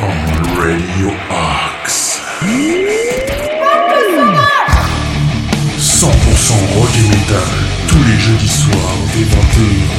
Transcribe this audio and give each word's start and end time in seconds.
On 0.00 0.14
Radio 0.58 1.10
Axe. 1.30 2.22
100% 5.78 6.06
rock 6.74 6.92
et 6.96 7.08
metal, 7.08 7.38
tous 7.86 8.02
les 8.04 8.18
jeudis 8.18 8.48
soirs 8.48 8.96
dès 9.12 9.24
21h. 9.24 9.90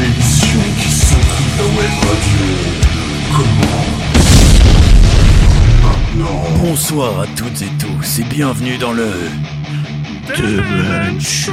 L'émission 0.00 0.62
qui 0.78 0.88
radio. 2.02 2.87
Bonsoir 6.56 7.20
à 7.20 7.26
toutes 7.36 7.62
et 7.62 7.70
tous 7.78 8.20
et 8.20 8.24
bienvenue 8.24 8.78
dans 8.78 8.92
le 8.92 9.10
Demen 10.36 11.20
Show. 11.20 11.52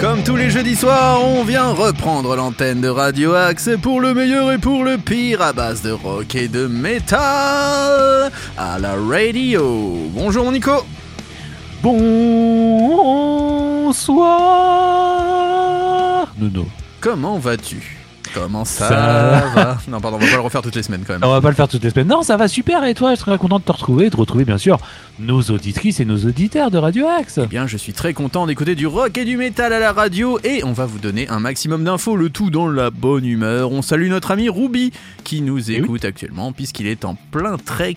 Comme 0.00 0.22
tous 0.22 0.36
les 0.36 0.50
jeudis 0.50 0.76
soirs, 0.76 1.22
on 1.22 1.44
vient 1.44 1.70
reprendre 1.70 2.34
l'antenne 2.36 2.80
de 2.80 2.88
Radio 2.88 3.34
Axe 3.34 3.68
pour 3.82 4.00
le 4.00 4.14
meilleur 4.14 4.50
et 4.52 4.58
pour 4.58 4.82
le 4.82 4.96
pire 4.96 5.42
à 5.42 5.52
base 5.52 5.82
de 5.82 5.90
rock 5.90 6.34
et 6.34 6.48
de 6.48 6.66
métal 6.66 8.32
à 8.56 8.78
la 8.78 8.94
radio. 8.94 10.08
Bonjour 10.14 10.44
mon 10.44 10.52
Nico. 10.52 10.72
Bonsoir 11.82 11.98
Nono. 16.38 16.66
Comment 17.00 17.38
vas-tu? 17.38 17.99
Comment 18.34 18.64
ça, 18.64 18.88
Ça 18.88 19.44
va 19.54 19.78
Non 19.88 20.00
pardon, 20.00 20.16
on 20.16 20.20
va 20.24 20.26
pas 20.30 20.36
le 20.36 20.40
refaire 20.42 20.62
toutes 20.62 20.74
les 20.76 20.82
semaines 20.82 21.02
quand 21.06 21.14
même. 21.14 21.24
On 21.24 21.30
va 21.30 21.40
pas 21.40 21.48
le 21.48 21.54
faire 21.54 21.68
toutes 21.68 21.82
les 21.84 21.90
semaines. 21.90 22.08
Non, 22.08 22.22
ça 22.22 22.36
va 22.36 22.48
super 22.48 22.84
et 22.84 22.94
toi, 22.94 23.14
je 23.14 23.20
serais 23.20 23.36
content 23.38 23.58
de 23.58 23.64
te 23.64 23.72
retrouver, 23.72 24.10
de 24.10 24.16
retrouver 24.16 24.44
bien 24.44 24.58
sûr 24.58 24.78
nos 25.18 25.40
auditrices 25.42 26.00
et 26.00 26.04
nos 26.04 26.16
auditeurs 26.18 26.70
de 26.70 26.78
Radio 26.78 27.06
Axe. 27.06 27.40
Eh 27.42 27.46
bien, 27.46 27.66
je 27.66 27.76
suis 27.76 27.92
très 27.92 28.14
content 28.14 28.46
d'écouter 28.46 28.74
du 28.74 28.86
rock 28.86 29.16
et 29.18 29.24
du 29.24 29.36
métal 29.36 29.72
à 29.72 29.78
la 29.78 29.92
radio 29.92 30.38
et 30.44 30.62
on 30.64 30.72
va 30.72 30.86
vous 30.86 30.98
donner 30.98 31.28
un 31.28 31.40
maximum 31.40 31.84
d'infos, 31.84 32.16
le 32.16 32.30
tout 32.30 32.50
dans 32.50 32.68
la 32.68 32.90
bonne 32.90 33.24
humeur. 33.26 33.72
On 33.72 33.82
salue 33.82 34.08
notre 34.08 34.30
ami 34.30 34.48
Ruby 34.48 34.92
qui 35.24 35.42
nous 35.42 35.70
Eh 35.70 35.78
oui. 35.78 35.84
écoute 35.84 36.04
actuellement 36.04 36.52
puisqu'il 36.52 36.86
est 36.86 37.04
en 37.04 37.16
plein 37.30 37.56
trek 37.58 37.96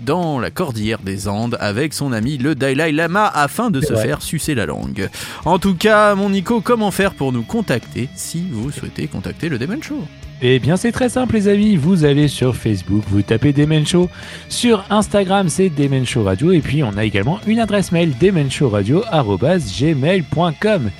dans 0.00 0.38
la 0.38 0.50
cordillère 0.50 1.00
des 1.00 1.28
Andes 1.28 1.56
avec 1.60 1.94
son 1.94 2.12
ami 2.12 2.38
le 2.38 2.54
Dalai 2.54 2.92
Lama 2.92 3.30
afin 3.34 3.70
de 3.70 3.80
se 3.80 3.92
vrai. 3.92 4.06
faire 4.06 4.22
sucer 4.22 4.54
la 4.54 4.66
langue. 4.66 5.08
En 5.44 5.58
tout 5.58 5.74
cas, 5.74 6.14
mon 6.14 6.30
Nico, 6.30 6.60
comment 6.60 6.90
faire 6.90 7.14
pour 7.14 7.32
nous 7.32 7.42
contacter 7.42 8.08
si 8.14 8.44
vous 8.50 8.70
souhaitez 8.70 9.06
contacter 9.06 9.48
le 9.48 9.58
Demon 9.58 9.80
Show? 9.80 10.04
Eh 10.42 10.58
bien, 10.58 10.76
c'est 10.76 10.92
très 10.92 11.08
simple, 11.08 11.36
les 11.36 11.48
amis. 11.48 11.76
Vous 11.76 12.04
allez 12.04 12.28
sur 12.28 12.54
Facebook, 12.54 13.02
vous 13.08 13.22
tapez 13.22 13.54
Demen 13.54 13.86
Show. 13.86 14.10
Sur 14.48 14.84
Instagram, 14.90 15.48
c'est 15.48 15.70
Demen 15.70 16.04
Show 16.04 16.24
Radio. 16.24 16.52
Et 16.52 16.60
puis, 16.60 16.82
on 16.82 16.98
a 16.98 17.04
également 17.04 17.38
une 17.46 17.60
adresse 17.60 17.92
mail 17.92 18.12
demenshowradio.gmail.com. 18.18 20.90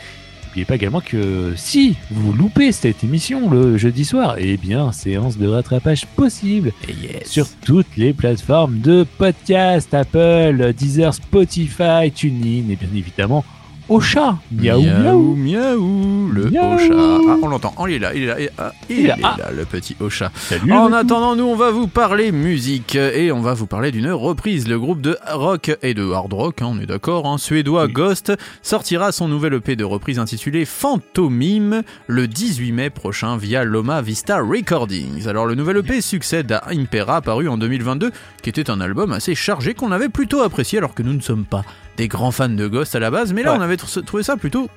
N'oubliez 0.55 0.67
pas 0.67 0.77
également 0.77 1.01
que 1.01 1.53
si 1.57 1.97
vous 2.13 2.33
loupez 2.33 2.71
cette 2.71 3.03
émission 3.03 3.51
le 3.51 3.77
jeudi 3.77 4.05
soir, 4.05 4.37
eh 4.39 4.57
bien, 4.57 4.93
séance 4.93 5.37
de 5.37 5.49
rattrapage 5.49 6.07
possible 6.07 6.71
yes. 6.87 7.29
sur 7.29 7.49
toutes 7.65 7.97
les 7.97 8.13
plateformes 8.13 8.79
de 8.79 9.05
podcast, 9.19 9.93
Apple, 9.93 10.73
Deezer, 10.73 11.13
Spotify, 11.13 12.13
TuneIn 12.15 12.71
et 12.71 12.77
bien 12.77 12.89
évidemment 12.95 13.45
Ocha. 13.89 14.39
Miaou 14.51 14.81
miaou, 14.83 15.37
miaou. 15.37 16.29
le 16.33 16.51
Miaou. 16.51 16.75
Ocha. 16.75 16.95
Ah, 17.29 17.37
on 17.43 17.49
l'entend, 17.49 17.75
oh, 17.79 17.87
il 17.87 17.95
est 17.95 17.99
là, 17.99 18.15
il 18.15 18.23
est 18.23 18.27
là, 18.27 18.41
il 18.41 18.45
est 18.47 18.53
là, 18.57 18.73
il 18.89 18.97
Il 18.99 19.07
est 19.07 19.09
est 19.11 19.21
là. 19.21 19.37
là, 19.39 19.51
le 19.55 19.65
petit 19.67 19.95
Ocha. 20.01 20.33
Salut. 20.35 20.73
En 20.73 20.91
attendant, 20.93 21.37
nous, 21.37 21.45
on 21.45 21.55
va 21.55 21.71
vous 21.71 21.87
parler 21.87 22.33
musique 22.33 22.95
et 22.95 23.31
on 23.31 23.41
va 23.43 23.53
vous 23.53 23.67
parler 23.67 23.91
d'une 23.93 24.11
reprise. 24.11 24.69
Le 24.69 24.79
groupe 24.79 25.03
de 25.03 25.19
rock 25.31 25.77
et 25.83 25.93
de 25.93 26.11
hard 26.13 26.33
rock, 26.33 26.63
hein, 26.63 26.69
on 26.71 26.81
est 26.81 26.87
d'accord, 26.87 27.27
hein, 27.27 27.37
suédois 27.37 27.85
Oui. 27.87 27.93
Ghost 27.93 28.33
sortira 28.63 29.13
son 29.13 29.29
nouvel 29.29 29.53
EP 29.55 29.77
de 29.77 29.85
reprise 29.85 30.19
intitulé 30.19 30.65
Phantomime 30.65 31.83
le 32.07 32.27
18 32.27 32.73
mai 32.73 32.89
prochain 32.91 33.37
via 33.37 33.65
Loma 33.65 34.01
Vista 34.01 34.39
Recordings. 34.41 35.29
Alors, 35.29 35.45
le 35.45 35.55
nouvel 35.55 35.77
EP 35.79 36.01
succède 36.01 36.51
à 36.53 36.65
Impera, 36.71 37.21
paru 37.21 37.49
en 37.49 37.59
2022, 37.59 38.13
qui 38.43 38.49
était 38.49 38.71
un 38.71 38.81
album 38.81 39.13
assez 39.13 39.35
chargé 39.35 39.75
qu'on 39.75 39.93
avait 39.93 40.09
plutôt 40.09 40.41
apprécié 40.41 40.79
alors 40.79 40.95
que 40.95 41.03
nous 41.03 41.13
ne 41.13 41.21
sommes 41.21 41.45
pas 41.45 41.65
des 41.97 42.09
grands 42.09 42.33
fans 42.33 42.49
de 42.49 42.67
Ghost 42.67 42.95
à 42.95 42.99
la 43.01 43.11
base, 43.11 43.33
mais 43.33 43.43
là, 43.43 43.53
Ouais. 43.53 43.59
on 43.59 43.63
avait 43.63 43.77
tr- 43.77 44.05
trouvé 44.05 44.23
ça 44.23 44.37
plutôt 44.37 44.69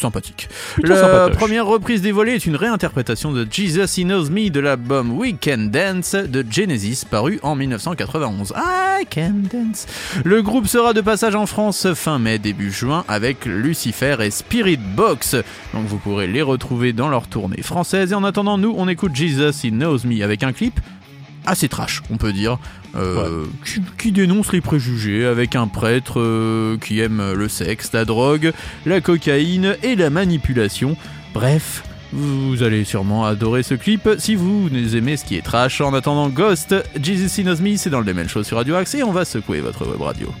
sympathique. 0.00 0.48
Plutôt 0.74 0.90
La 0.90 1.00
sympatoche. 1.00 1.36
première 1.36 1.64
reprise 1.64 2.02
dévoilée 2.02 2.32
est 2.32 2.44
une 2.44 2.56
réinterprétation 2.56 3.32
de 3.32 3.46
Jesus 3.50 3.98
He 3.98 4.04
Knows 4.04 4.28
Me 4.30 4.50
de 4.50 4.60
l'album 4.60 5.16
We 5.16 5.34
Can 5.42 5.68
Dance 5.72 6.14
de 6.14 6.44
Genesis 6.50 7.04
paru 7.08 7.38
en 7.42 7.54
1991. 7.54 8.52
I 9.00 9.06
Can 9.06 9.32
Dance. 9.50 9.86
Le 10.24 10.42
groupe 10.42 10.66
sera 10.66 10.92
de 10.92 11.00
passage 11.00 11.34
en 11.34 11.46
France 11.46 11.86
fin 11.94 12.18
mai 12.18 12.38
début 12.38 12.70
juin 12.70 13.04
avec 13.08 13.46
Lucifer 13.46 14.16
et 14.20 14.30
Spirit 14.30 14.76
Box. 14.76 15.36
Donc 15.72 15.86
vous 15.86 15.98
pourrez 15.98 16.26
les 16.26 16.42
retrouver 16.42 16.92
dans 16.92 17.08
leur 17.08 17.26
tournée 17.28 17.62
française 17.62 18.12
et 18.12 18.14
en 18.14 18.24
attendant 18.24 18.58
nous 18.58 18.74
on 18.76 18.88
écoute 18.88 19.14
Jesus 19.14 19.66
He 19.66 19.70
Knows 19.70 20.00
Me 20.04 20.22
avec 20.22 20.42
un 20.42 20.52
clip 20.52 20.78
assez 21.46 21.68
trash, 21.68 22.02
on 22.10 22.16
peut 22.16 22.32
dire, 22.32 22.58
euh, 22.96 23.44
qui, 23.64 23.80
qui 23.98 24.12
dénonce 24.12 24.52
les 24.52 24.60
préjugés 24.60 25.26
avec 25.26 25.56
un 25.56 25.66
prêtre 25.66 26.20
euh, 26.20 26.78
qui 26.78 27.00
aime 27.00 27.32
le 27.32 27.48
sexe, 27.48 27.92
la 27.92 28.04
drogue, 28.04 28.52
la 28.84 29.00
cocaïne 29.00 29.76
et 29.82 29.96
la 29.96 30.10
manipulation. 30.10 30.96
Bref, 31.34 31.82
vous 32.12 32.62
allez 32.62 32.84
sûrement 32.84 33.26
adorer 33.26 33.62
ce 33.62 33.74
clip 33.74 34.08
si 34.18 34.34
vous 34.34 34.68
aimez 34.96 35.16
ce 35.16 35.24
qui 35.24 35.36
est 35.36 35.42
trash. 35.42 35.80
En 35.80 35.92
attendant 35.94 36.28
Ghost, 36.28 36.74
Jesus 37.02 37.42
Knows 37.42 37.60
Me, 37.60 37.76
c'est 37.76 37.90
dans 37.90 38.00
le 38.00 38.06
Demel 38.06 38.28
Show 38.28 38.42
sur 38.42 38.56
Radio 38.56 38.76
Axe 38.76 38.94
et 38.94 39.02
on 39.02 39.12
va 39.12 39.24
secouer 39.24 39.60
votre 39.60 39.86
web 39.86 40.00
radio. 40.00 40.32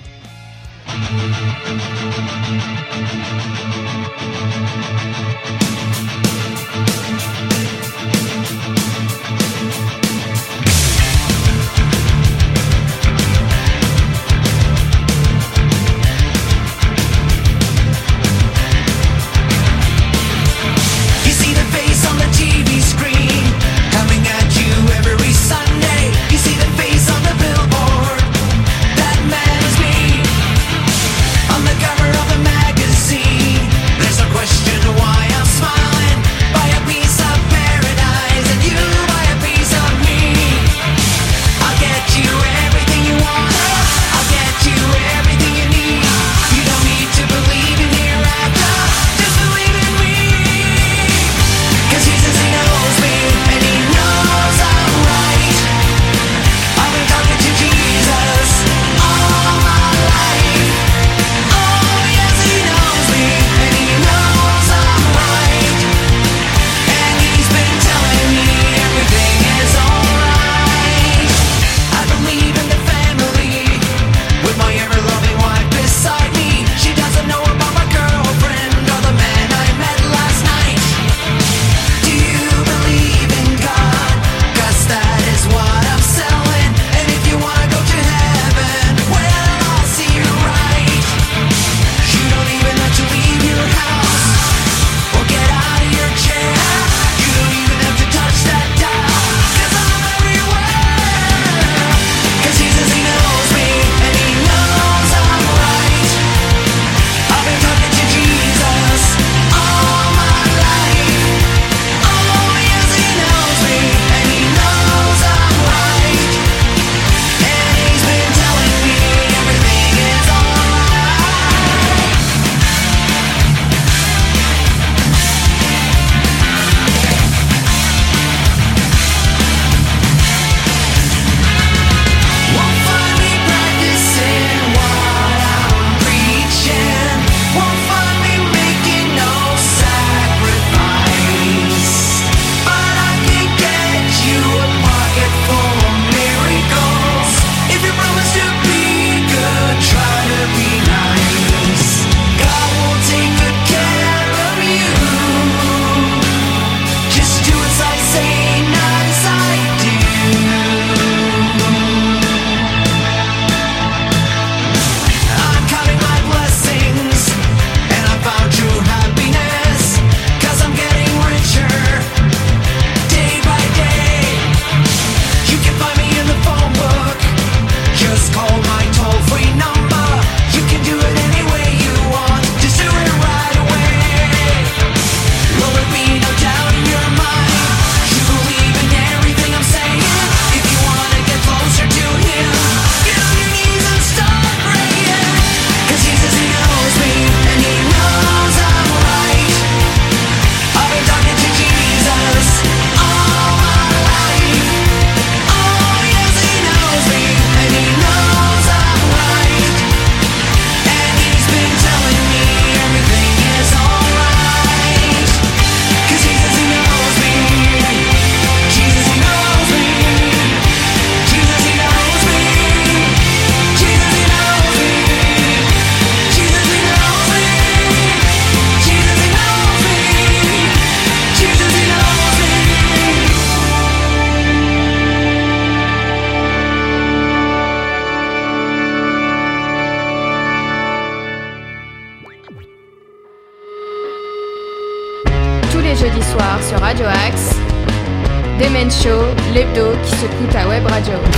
L'hebdo 249.56 249.96
qui 250.04 250.10
s'écoute 250.16 250.54
à 250.54 250.68
Web 250.68 250.86
Radio.「 250.86 251.35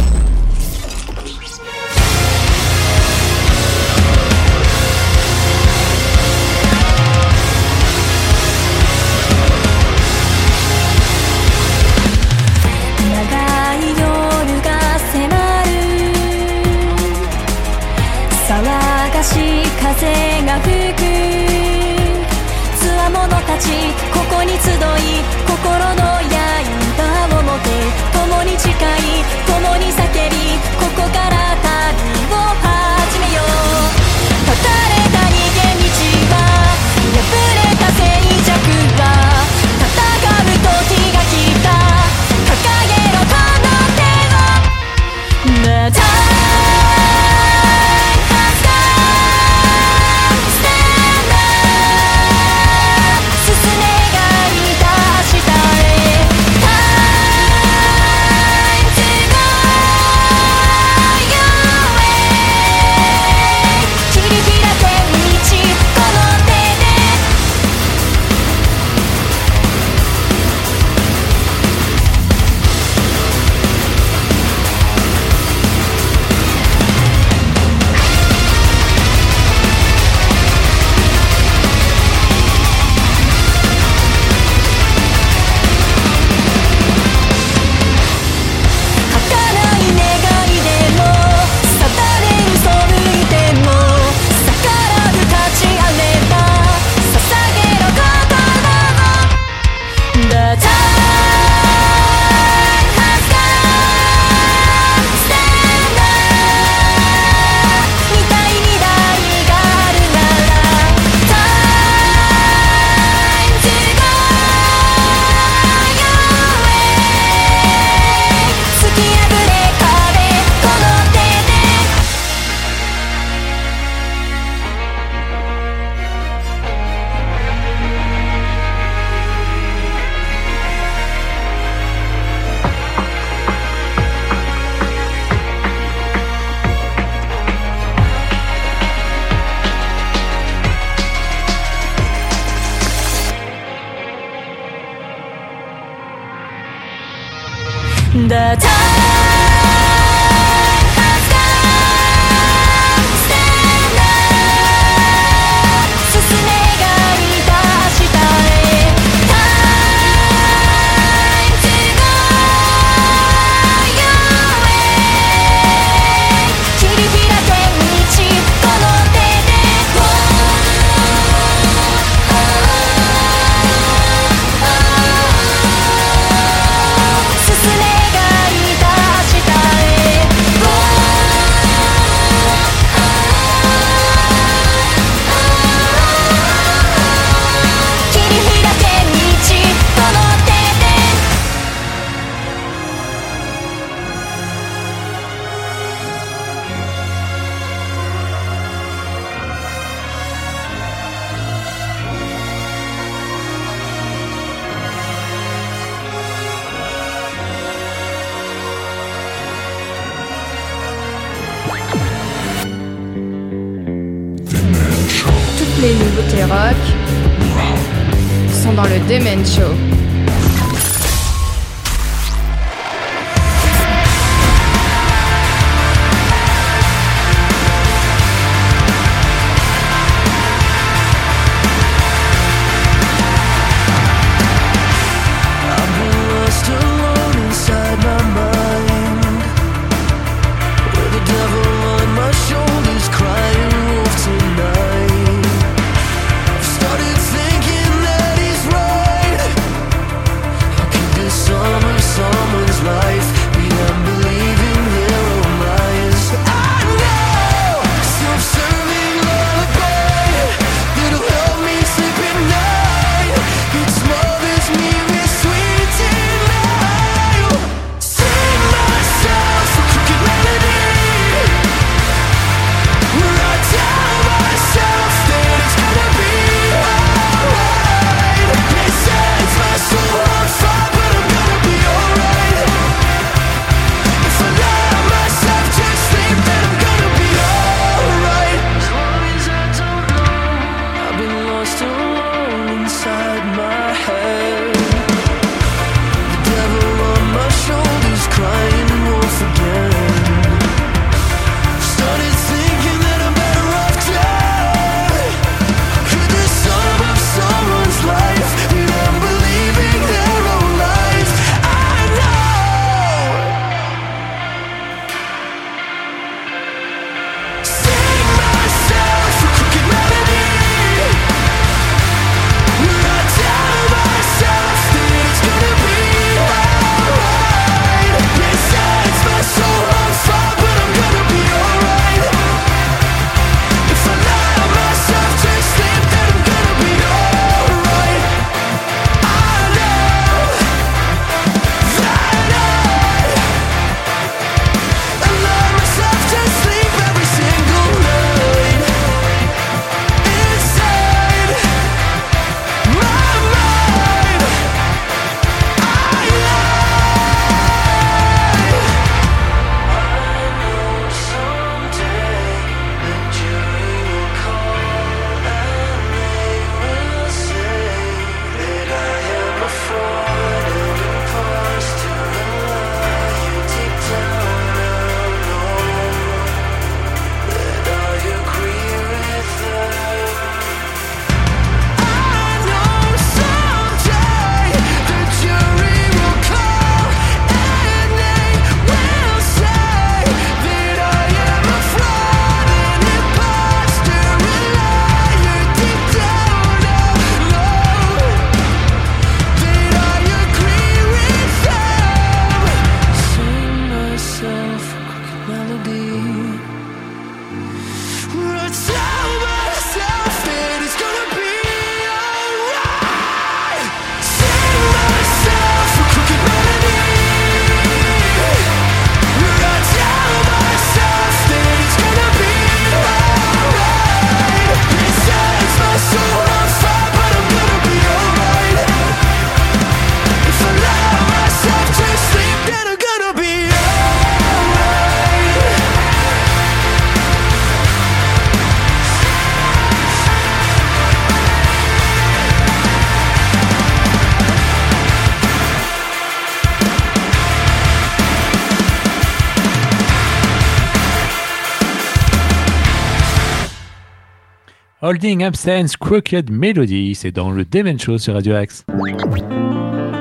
Holding 455.20 455.43
Absence 455.43 455.96
Crooked 455.96 456.48
Melody, 456.48 457.17
c'est 457.17 457.32
dans 457.32 457.51
le 457.51 457.65
Demen 457.65 457.98
Show 457.98 458.19
sur 458.19 458.34
Radio 458.34 458.55
Axe. 458.55 458.84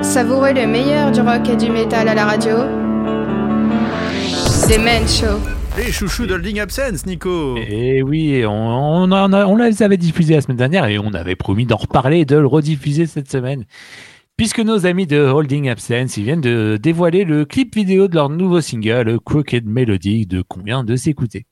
Savourez 0.02 0.56
le 0.56 0.66
meilleur 0.66 1.12
du 1.12 1.22
rock 1.22 1.48
et 1.50 1.56
du 1.56 1.70
métal 1.70 2.08
à 2.08 2.16
la 2.16 2.26
radio. 2.26 2.56
Demen 4.68 5.08
Show. 5.08 5.38
Les 5.78 5.92
chouchous 5.92 6.26
d'Holding 6.26 6.60
Absence, 6.62 7.06
Nico 7.06 7.58
Et 7.58 8.02
oui, 8.02 8.44
on, 8.48 8.50
on, 8.52 9.12
en 9.12 9.34
a- 9.34 9.46
on 9.46 9.58
les 9.58 9.84
avait 9.84 9.98
diffusés 9.98 10.34
la 10.34 10.42
semaine 10.42 10.58
dernière 10.58 10.86
et 10.88 10.98
on 10.98 11.14
avait 11.14 11.36
promis 11.36 11.68
d'en 11.68 11.78
reparler 11.78 12.22
et 12.22 12.26
de 12.26 12.36
le 12.38 12.48
rediffuser 12.48 13.06
cette 13.06 13.30
semaine. 13.30 13.66
Puisque 14.36 14.60
nos 14.62 14.88
amis 14.88 15.06
de 15.06 15.20
Holding 15.20 15.70
Absence, 15.70 16.18
ils 16.18 16.24
viennent 16.24 16.42
de 16.42 16.80
dévoiler 16.82 17.24
le 17.24 17.46
clip 17.46 17.76
vidéo 17.76 18.08
de 18.08 18.16
leur 18.16 18.30
nouveau 18.30 18.62
single, 18.62 19.20
Crooked 19.24 19.68
Melody, 19.68 20.26
de 20.26 20.42
combien 20.42 20.84
de 20.84 20.96
s'écouter. 20.96 21.46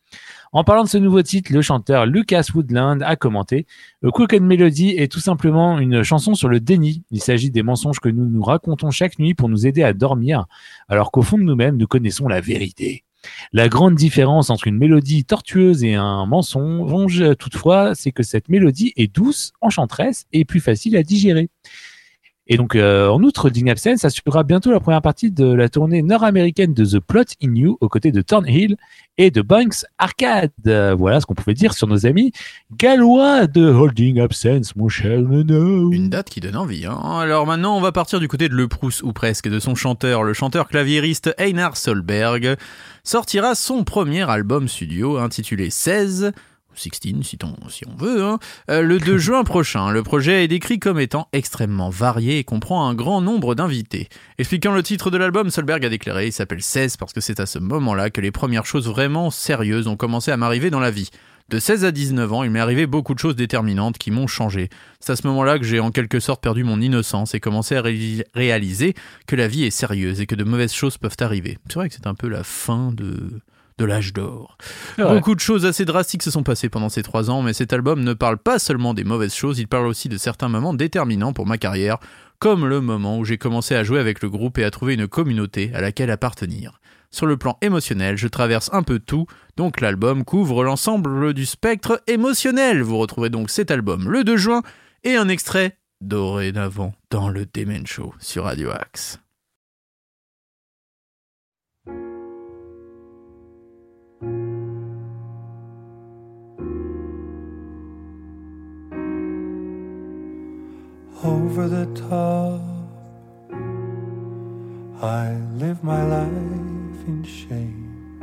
En 0.56 0.64
parlant 0.64 0.86
de 0.86 0.88
ce 0.88 0.98
nouveau 0.98 1.22
titre, 1.22 1.52
le 1.52 1.62
chanteur 1.62 2.06
Lucas 2.06 2.48
Woodland 2.56 3.02
a 3.02 3.18
commenté 3.18 3.66
euh, 4.06 4.10
Crooked 4.10 4.42
Melody 4.42 4.92
est 4.92 5.12
tout 5.12 5.20
simplement 5.20 5.80
une 5.80 6.02
chanson 6.02 6.34
sur 6.34 6.48
le 6.48 6.62
déni. 6.62 7.04
Il 7.12 7.20
s'agit 7.20 7.52
des 7.52 7.62
mensonges 7.62 8.00
que 8.00 8.08
nous 8.08 8.24
nous 8.24 8.42
racontons 8.42 8.90
chaque 8.90 9.20
nuit 9.20 9.34
pour 9.34 9.50
nous 9.50 9.68
aider 9.68 9.84
à 9.84 9.92
dormir, 9.92 10.46
alors 10.88 11.12
qu'au 11.12 11.24
fond 11.24 11.38
de 11.38 11.44
nous-mêmes, 11.44 11.76
nous 11.76 11.88
connaissons 11.88 12.30
la 12.30 12.40
vérité. 12.40 13.04
La 13.52 13.68
grande 13.68 13.96
différence 13.96 14.50
entre 14.50 14.68
une 14.68 14.78
mélodie 14.78 15.26
tortueuse 15.26 15.84
et 15.84 15.96
un 15.96 16.26
mensonge, 16.26 17.22
toutefois, 17.38 17.94
c'est 17.94 18.14
que 18.14 18.24
cette 18.24 18.48
mélodie 18.48 18.94
est 18.96 19.14
douce, 19.14 19.52
enchanteresse 19.60 20.26
et 20.32 20.46
plus 20.46 20.62
facile 20.62 20.96
à 20.96 21.04
digérer. 21.04 21.50
Et 22.48 22.58
donc, 22.58 22.76
euh, 22.76 23.10
en 23.10 23.24
outre, 23.24 23.50
Ding 23.50 23.72
Absence 23.72 24.06
assurera 24.06 24.44
bientôt 24.44 24.72
la 24.72 24.80
première 24.80 25.02
partie 25.02 25.32
de 25.32 25.52
la 25.52 25.68
tournée 25.68 26.04
nord-américaine 26.04 26.76
de 26.76 26.86
The 26.86 27.00
Plot 27.00 27.24
in 27.44 27.56
You 27.56 27.78
aux 27.82 27.90
côtés 27.90 28.12
de 28.12 28.22
Thornhill 28.22 28.78
et 29.18 29.32
de 29.32 29.42
Banks 29.42 29.86
Arcade. 29.98 30.52
Voilà 30.64 31.22
ce 31.22 31.26
qu'on 31.26 31.34
pouvait 31.34 31.56
dire 31.56 31.74
sur 31.74 31.88
nos 31.88 32.06
amis 32.06 32.34
gallois 32.78 33.48
de 33.48 33.66
Holding 33.66 34.20
Absence, 34.20 34.76
mon 34.76 34.90
cher 34.90 35.22
Nono. 35.22 35.92
Une 35.92 36.10
date 36.10 36.30
qui 36.30 36.40
donne 36.40 36.56
envie. 36.56 36.86
Hein. 36.86 37.00
Alors 37.20 37.48
maintenant, 37.48 37.78
on 37.78 37.82
va 37.82 37.92
partir 37.92 38.20
du 38.20 38.28
côté 38.28 38.48
de 38.48 38.54
Le 38.54 38.68
Proust, 38.68 39.02
ou 39.02 39.12
presque, 39.12 39.48
de 39.48 39.60
son 39.60 39.74
chanteur. 39.74 40.22
Le 40.22 40.34
chanteur 40.34 40.68
claviériste 40.68 41.34
Einar 41.40 41.76
Solberg 41.76 42.58
sortira 43.04 43.56
son 43.56 43.84
premier 43.84 44.30
album 44.30 44.68
studio 44.68 45.18
intitulé 45.18 45.72
16 45.72 46.26
ou 46.26 46.32
16 46.76 47.24
si, 47.24 47.38
on 47.88 47.96
veut, 47.96 48.24
hein, 48.24 48.40
euh, 48.70 48.82
le 48.82 49.00
2 49.00 49.18
juin 49.18 49.44
prochain. 49.44 49.92
Le 49.92 50.04
projet 50.04 50.44
est 50.44 50.48
décrit 50.48 50.80
comme 50.80 51.00
étant 51.00 51.28
extrêmement 51.34 51.90
varié 51.90 52.40
et 52.40 52.44
comprend 52.44 52.88
un 52.88 52.94
grand 52.94 53.22
nombre 53.22 53.56
d'invités. 53.56 54.10
Expliquant 54.38 54.74
le 54.74 54.84
titre 54.84 55.12
de 55.12 55.18
l'album, 55.18 55.50
Solberg 55.50 55.86
a 55.86 55.90
déclaré 55.90 56.28
il 56.28 56.34
s'appelle 56.34 56.62
16 56.62 56.98
parce 56.98 57.14
que 57.14 57.22
c'est 57.22 57.40
à 57.40 57.46
ce 57.46 57.60
moment-là 57.60 58.10
que 58.10 58.22
les 58.22 58.32
premières 58.32 58.66
choses 58.66 58.88
vraiment 58.88 59.32
sérieuses 59.32 59.88
ont 59.88 59.96
commencé 59.98 60.32
à 60.32 60.38
m'arriver 60.38 60.70
dans 60.70 60.80
la 60.80 60.92
vie. 60.92 61.10
De 61.48 61.60
16 61.60 61.86
à 61.86 61.92
19 61.92 62.34
ans, 62.34 62.44
il 62.44 62.50
m'est 62.50 62.60
arrivé 62.60 62.88
beaucoup 62.88 63.14
de 63.14 63.20
choses 63.20 63.36
déterminantes 63.36 64.00
qui 64.00 64.10
m'ont 64.10 64.26
changé. 64.26 64.70
C'est 65.00 65.12
à 65.12 65.16
ce 65.16 65.28
moment-là 65.28 65.60
que 65.60 65.64
j'ai 65.66 65.80
en 65.80 65.92
quelque 65.92 66.20
sorte 66.20 66.42
perdu 66.42 66.64
mon 66.64 66.82
innocence 66.82 67.36
et 67.36 67.40
commencé 67.40 67.76
à 67.76 67.84
ré- 67.84 68.26
réaliser 68.34 68.96
que 69.28 69.36
la 69.36 69.48
vie 69.48 69.64
est 69.64 69.70
sérieuse 69.70 70.22
et 70.22 70.26
que 70.26 70.34
de 70.34 70.44
mauvaises 70.44 70.74
choses 70.74 70.98
peuvent 70.98 71.18
arriver. 71.20 71.60
C'est 71.68 71.76
vrai 71.76 71.90
que 71.90 71.94
c'est 71.94 72.08
un 72.08 72.16
peu 72.16 72.28
la 72.30 72.44
fin 72.44 72.92
de, 72.92 73.42
de 73.78 73.86
l'âge 73.86 74.14
d'or. 74.14 74.58
Beaucoup 74.98 75.36
de 75.36 75.40
choses 75.40 75.66
assez 75.66 75.86
drastiques 75.86 76.24
se 76.24 76.32
sont 76.32 76.44
passées 76.44 76.70
pendant 76.70 76.90
ces 76.90 77.04
trois 77.04 77.30
ans, 77.30 77.42
mais 77.42 77.54
cet 77.54 77.74
album 77.74 78.04
ne 78.04 78.14
parle 78.14 78.38
pas 78.38 78.60
seulement 78.60 78.94
des 78.94 79.04
mauvaises 79.04 79.34
choses, 79.34 79.60
il 79.60 79.68
parle 79.68 79.88
aussi 79.88 80.10
de 80.10 80.18
certains 80.18 80.50
moments 80.50 80.74
déterminants 80.74 81.34
pour 81.34 81.46
ma 81.46 81.58
carrière, 81.58 81.98
comme 82.40 82.66
le 82.66 82.82
moment 82.82 83.18
où 83.18 83.26
j'ai 83.26 83.38
commencé 83.38 83.76
à 83.76 83.84
jouer 83.84 84.00
avec 84.00 84.22
le 84.22 84.30
groupe 84.30 84.58
et 84.58 84.64
à 84.64 84.72
trouver 84.72 84.94
une 84.94 85.08
communauté 85.08 85.72
à 85.74 85.82
laquelle 85.82 86.12
appartenir. 86.12 86.80
Sur 87.12 87.26
le 87.26 87.38
plan 87.38 87.58
émotionnel, 87.62 88.18
je 88.18 88.28
traverse 88.28 88.70
un 88.74 88.84
peu 88.84 89.00
tout, 89.00 89.26
donc 89.56 89.80
l'album 89.80 90.26
couvre 90.26 90.64
l'ensemble 90.64 91.34
du 91.34 91.46
spectre 91.46 92.02
émotionnel. 92.08 92.82
Vous 92.82 92.98
retrouverez 92.98 93.30
donc 93.30 93.50
cet 93.50 93.72
album 93.72 94.10
le 94.10 94.24
2 94.24 94.38
juin 94.38 94.64
et 95.04 95.16
un 95.16 95.30
extrait 95.30 95.78
dorénavant 96.02 96.94
dans 97.10 97.30
le 97.30 97.46
Demen 97.46 97.88
Show 97.88 98.14
sur 98.20 98.44
Radio 98.44 98.72
Axe. 98.72 99.20
Over 111.24 111.68
the 111.68 111.86
top. 112.10 112.62
I 115.02 115.36
live 115.54 115.84
my 115.84 116.04
life 116.04 117.08
in 117.08 117.24
shame, 117.24 118.18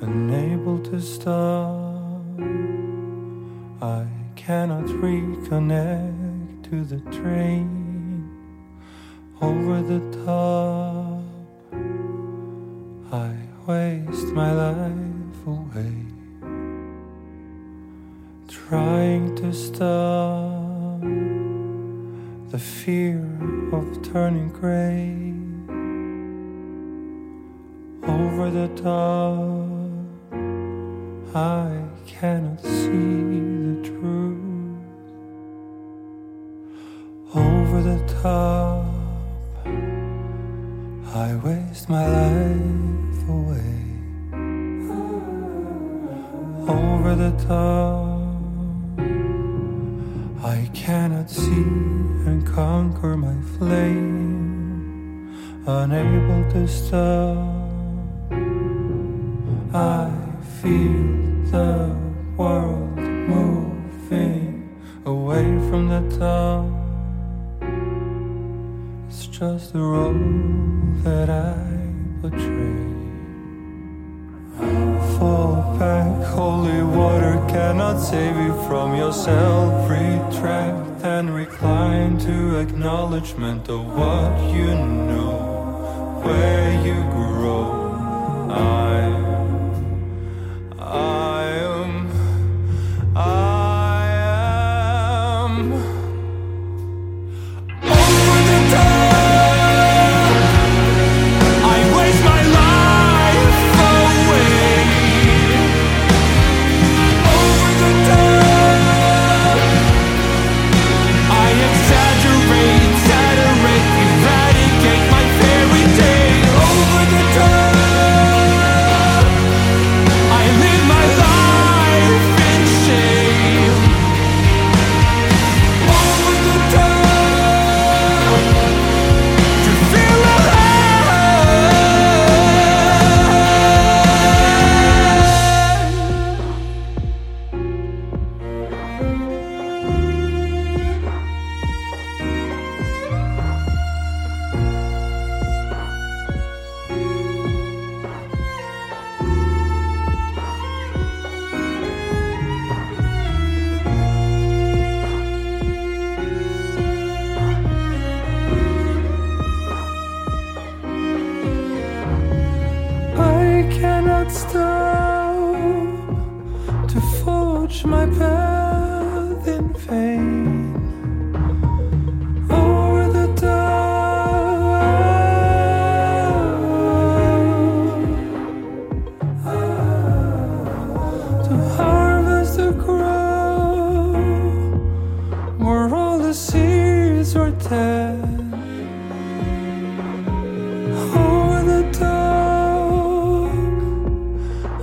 unable 0.00 0.78
to 0.80 1.00
stop. 1.00 2.22
I 3.80 4.06
cannot 4.36 4.84
reconnect 4.84 6.70
to 6.70 6.84
the 6.84 7.00
train 7.10 8.30
over 9.40 9.80
the 9.82 10.00
top. 10.24 11.22
I 13.12 13.34
waste 13.66 14.26
my 14.34 14.52
life 14.52 15.07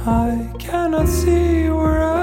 I 0.08 0.52
cannot 0.60 1.08
see 1.08 1.68
where 1.68 2.04
I 2.04 2.15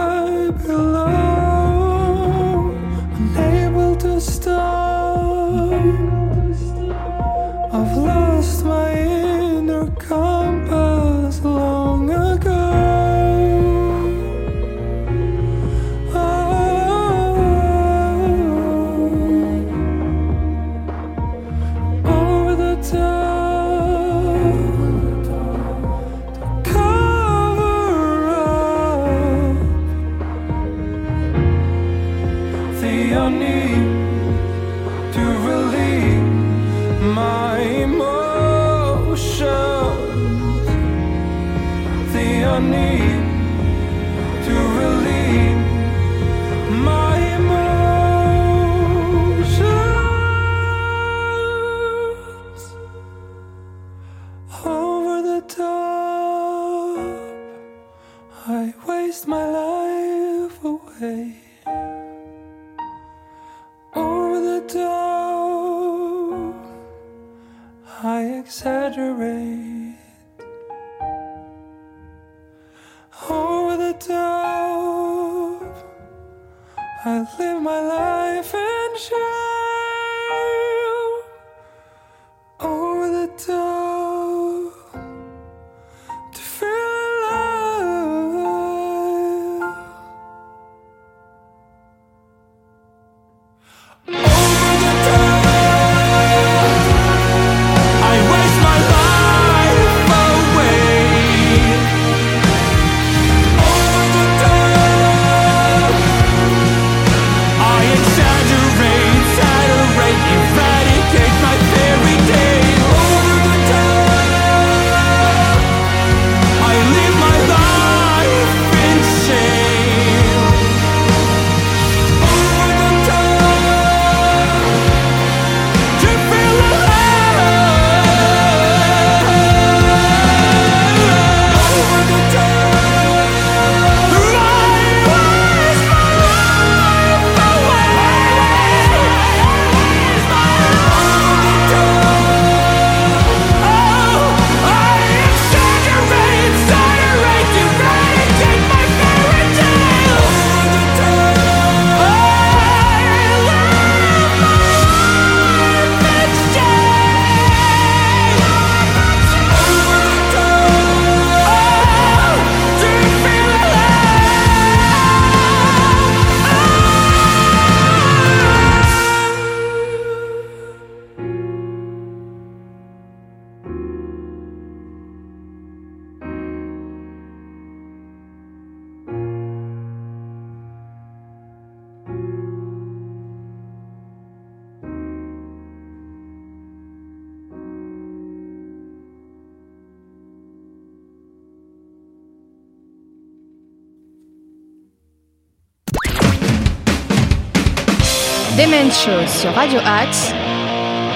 Radio 199.51 199.81
Axe, 199.85 200.33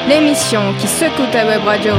l'émission 0.08 0.74
qui 0.78 0.88
secoue 0.88 1.26
ta 1.30 1.46
web 1.46 1.62
radio. 1.64 1.92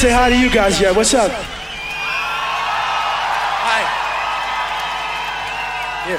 Say 0.00 0.10
hi 0.10 0.30
to 0.30 0.38
you 0.40 0.48
guys 0.50 0.80
yet. 0.80 0.96
What's 0.96 1.12
up? 1.12 1.30
Hi. 3.66 3.82
Here. 6.06 6.18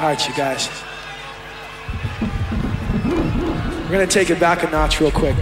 All 0.00 0.08
right, 0.08 0.28
you 0.28 0.34
guys. 0.34 0.68
We're 3.84 3.92
gonna 3.92 4.08
take 4.08 4.30
it 4.30 4.40
back 4.40 4.64
a 4.64 4.70
notch 4.70 5.00
real 5.00 5.12
quick. 5.12 5.36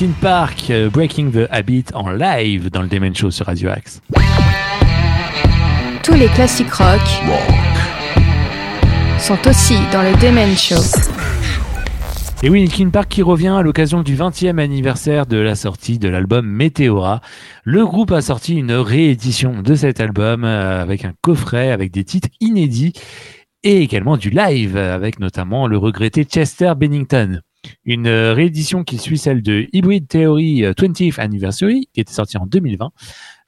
Linkin 0.00 0.14
Park, 0.20 0.70
euh, 0.70 0.90
Breaking 0.90 1.30
the 1.30 1.46
Habit 1.50 1.84
en 1.94 2.10
live 2.10 2.68
dans 2.68 2.82
le 2.82 2.88
Demen 2.88 3.14
Show 3.14 3.30
sur 3.30 3.46
Radio 3.46 3.68
Axe. 3.70 4.00
Tous 6.02 6.14
les 6.14 6.26
classiques 6.26 6.72
rock 6.72 7.00
sont 9.20 9.38
aussi 9.46 9.76
dans 9.92 10.02
le 10.02 10.10
Demen 10.20 10.56
Show. 10.56 10.82
Et 12.42 12.50
oui, 12.50 12.64
Linkin 12.64 12.90
Park 12.90 13.08
qui 13.08 13.22
revient 13.22 13.54
à 13.56 13.62
l'occasion 13.62 14.02
du 14.02 14.16
20e 14.16 14.58
anniversaire 14.58 15.26
de 15.26 15.36
la 15.36 15.54
sortie 15.54 16.00
de 16.00 16.08
l'album 16.08 16.44
Meteora. 16.44 17.20
Le 17.62 17.86
groupe 17.86 18.10
a 18.10 18.20
sorti 18.20 18.56
une 18.56 18.72
réédition 18.72 19.62
de 19.62 19.76
cet 19.76 20.00
album 20.00 20.42
euh, 20.42 20.82
avec 20.82 21.04
un 21.04 21.12
coffret 21.20 21.70
avec 21.70 21.92
des 21.92 22.02
titres 22.02 22.30
inédits 22.40 22.94
et 23.62 23.80
également 23.82 24.16
du 24.16 24.30
live 24.30 24.76
avec 24.76 25.20
notamment 25.20 25.68
le 25.68 25.78
regretté 25.78 26.24
Chester 26.24 26.72
Bennington. 26.76 27.42
Une 27.84 28.06
euh, 28.06 28.34
réédition 28.34 28.84
qui 28.84 28.98
suit 28.98 29.18
celle 29.18 29.42
de 29.42 29.66
Hybrid 29.72 30.08
Theory 30.08 30.64
euh, 30.64 30.72
20th 30.72 31.20
Anniversary 31.20 31.88
qui 31.92 32.00
était 32.00 32.12
sortie 32.12 32.36
en 32.38 32.46
2020. 32.46 32.90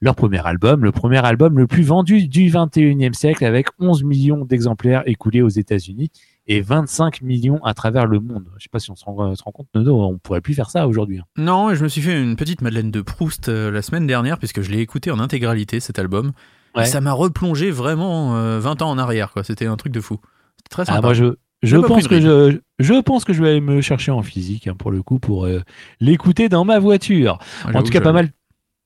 Leur 0.00 0.14
premier 0.14 0.46
album, 0.46 0.84
le 0.84 0.92
premier 0.92 1.24
album 1.24 1.58
le 1.58 1.66
plus 1.66 1.82
vendu 1.82 2.28
du 2.28 2.50
21e 2.50 3.14
siècle 3.14 3.44
avec 3.44 3.68
11 3.78 4.04
millions 4.04 4.44
d'exemplaires 4.44 5.02
écoulés 5.06 5.40
aux 5.40 5.48
États-Unis 5.48 6.10
et 6.46 6.60
25 6.60 7.22
millions 7.22 7.64
à 7.64 7.74
travers 7.74 8.06
le 8.06 8.20
monde. 8.20 8.44
Je 8.58 8.64
sais 8.64 8.68
pas 8.70 8.78
si 8.78 8.90
on 8.90 8.94
se 8.94 9.04
rend, 9.04 9.34
se 9.34 9.42
rend 9.42 9.52
compte, 9.52 9.68
Nono, 9.74 10.02
on 10.04 10.18
pourrait 10.18 10.40
plus 10.42 10.54
faire 10.54 10.70
ça 10.70 10.86
aujourd'hui. 10.86 11.18
hein. 11.18 11.24
Non, 11.38 11.74
je 11.74 11.82
me 11.82 11.88
suis 11.88 12.02
fait 12.02 12.20
une 12.20 12.36
petite 12.36 12.60
Madeleine 12.60 12.90
de 12.90 13.00
Proust 13.00 13.48
euh, 13.48 13.70
la 13.70 13.82
semaine 13.82 14.06
dernière, 14.06 14.38
puisque 14.38 14.60
je 14.60 14.70
l'ai 14.70 14.80
écouté 14.80 15.10
en 15.10 15.18
intégralité 15.18 15.80
cet 15.80 15.98
album. 15.98 16.32
Ouais. 16.74 16.82
Et 16.82 16.86
ça 16.86 17.00
m'a 17.00 17.12
replongé 17.12 17.70
vraiment 17.70 18.36
euh, 18.36 18.60
20 18.60 18.82
ans 18.82 18.90
en 18.90 18.98
arrière, 18.98 19.32
quoi. 19.32 19.44
C'était 19.44 19.66
un 19.66 19.76
truc 19.76 19.92
de 19.92 20.00
fou. 20.00 20.20
C'était 20.58 20.68
très 20.68 20.84
sympa. 20.84 20.98
Ah, 20.98 21.00
moi, 21.00 21.14
je, 21.14 21.24
je 21.62 21.76
pense 21.76 22.08
que 22.08 22.20
je, 22.20 22.58
je 22.78 23.00
pense 23.00 23.24
que 23.24 23.32
je 23.32 23.42
vais 23.42 23.50
aller 23.50 23.60
me 23.60 23.80
chercher 23.80 24.12
en 24.12 24.22
physique 24.22 24.68
hein, 24.68 24.74
pour 24.78 24.90
le 24.90 25.02
coup 25.02 25.18
pour 25.18 25.46
euh, 25.46 25.62
l'écouter 26.00 26.48
dans 26.48 26.64
ma 26.64 26.78
voiture. 26.78 27.38
Ah, 27.64 27.70
En 27.74 27.82
tout 27.82 27.90
cas, 27.90 28.00
pas 28.00 28.12
mal, 28.12 28.30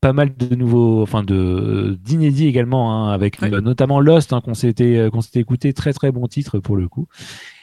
pas 0.00 0.12
mal 0.12 0.34
de 0.36 0.54
nouveaux, 0.54 1.02
enfin 1.02 1.22
de 1.22 1.98
d'inédits 2.00 2.46
également, 2.46 2.92
hein, 3.08 3.12
avec 3.12 3.40
notamment 3.42 4.00
Lost 4.00 4.32
hein, 4.32 4.40
qu'on 4.40 4.54
s'était 4.54 4.96
euh, 4.96 5.10
qu'on 5.10 5.20
s'était 5.20 5.40
écouté, 5.40 5.72
très 5.72 5.92
très 5.92 6.12
bon 6.12 6.26
titre 6.26 6.58
pour 6.58 6.76
le 6.76 6.88
coup. 6.88 7.06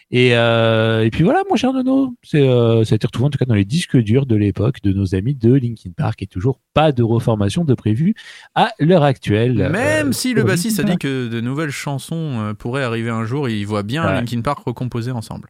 Et, 0.09 0.37
euh, 0.37 1.03
et 1.03 1.09
puis 1.09 1.23
voilà, 1.25 1.43
mon 1.49 1.57
cher 1.57 1.73
Nono, 1.73 2.15
c'est 2.23 2.47
euh, 2.47 2.85
ça 2.85 2.93
a 2.93 2.95
été 2.95 3.05
retrouvé 3.05 3.27
en 3.27 3.29
tout 3.29 3.37
cas 3.37 3.45
dans 3.45 3.55
les 3.55 3.65
disques 3.65 3.97
durs 3.97 4.25
de 4.25 4.37
l'époque 4.37 4.81
de 4.81 4.93
nos 4.93 5.15
amis 5.15 5.35
de 5.35 5.53
Linkin 5.53 5.91
Park 5.95 6.21
et 6.21 6.27
toujours 6.27 6.61
pas 6.73 6.93
de 6.93 7.03
reformation 7.03 7.65
de 7.65 7.73
prévu 7.73 8.15
à 8.55 8.71
l'heure 8.79 9.03
actuelle. 9.03 9.69
Même 9.69 10.09
euh, 10.09 10.11
si 10.13 10.33
le 10.33 10.43
bassiste 10.43 10.79
a 10.79 10.83
dit 10.83 10.97
que 10.97 11.27
de 11.27 11.41
nouvelles 11.41 11.71
chansons 11.71 12.39
euh, 12.39 12.53
pourraient 12.53 12.83
arriver 12.83 13.09
un 13.09 13.25
jour, 13.25 13.49
il 13.49 13.65
voit 13.65 13.83
bien 13.83 14.05
Ouais. 14.05 14.13
Linkin 14.13 14.41
Park 14.41 14.59
recomposés 14.65 15.11
ensemble. 15.11 15.49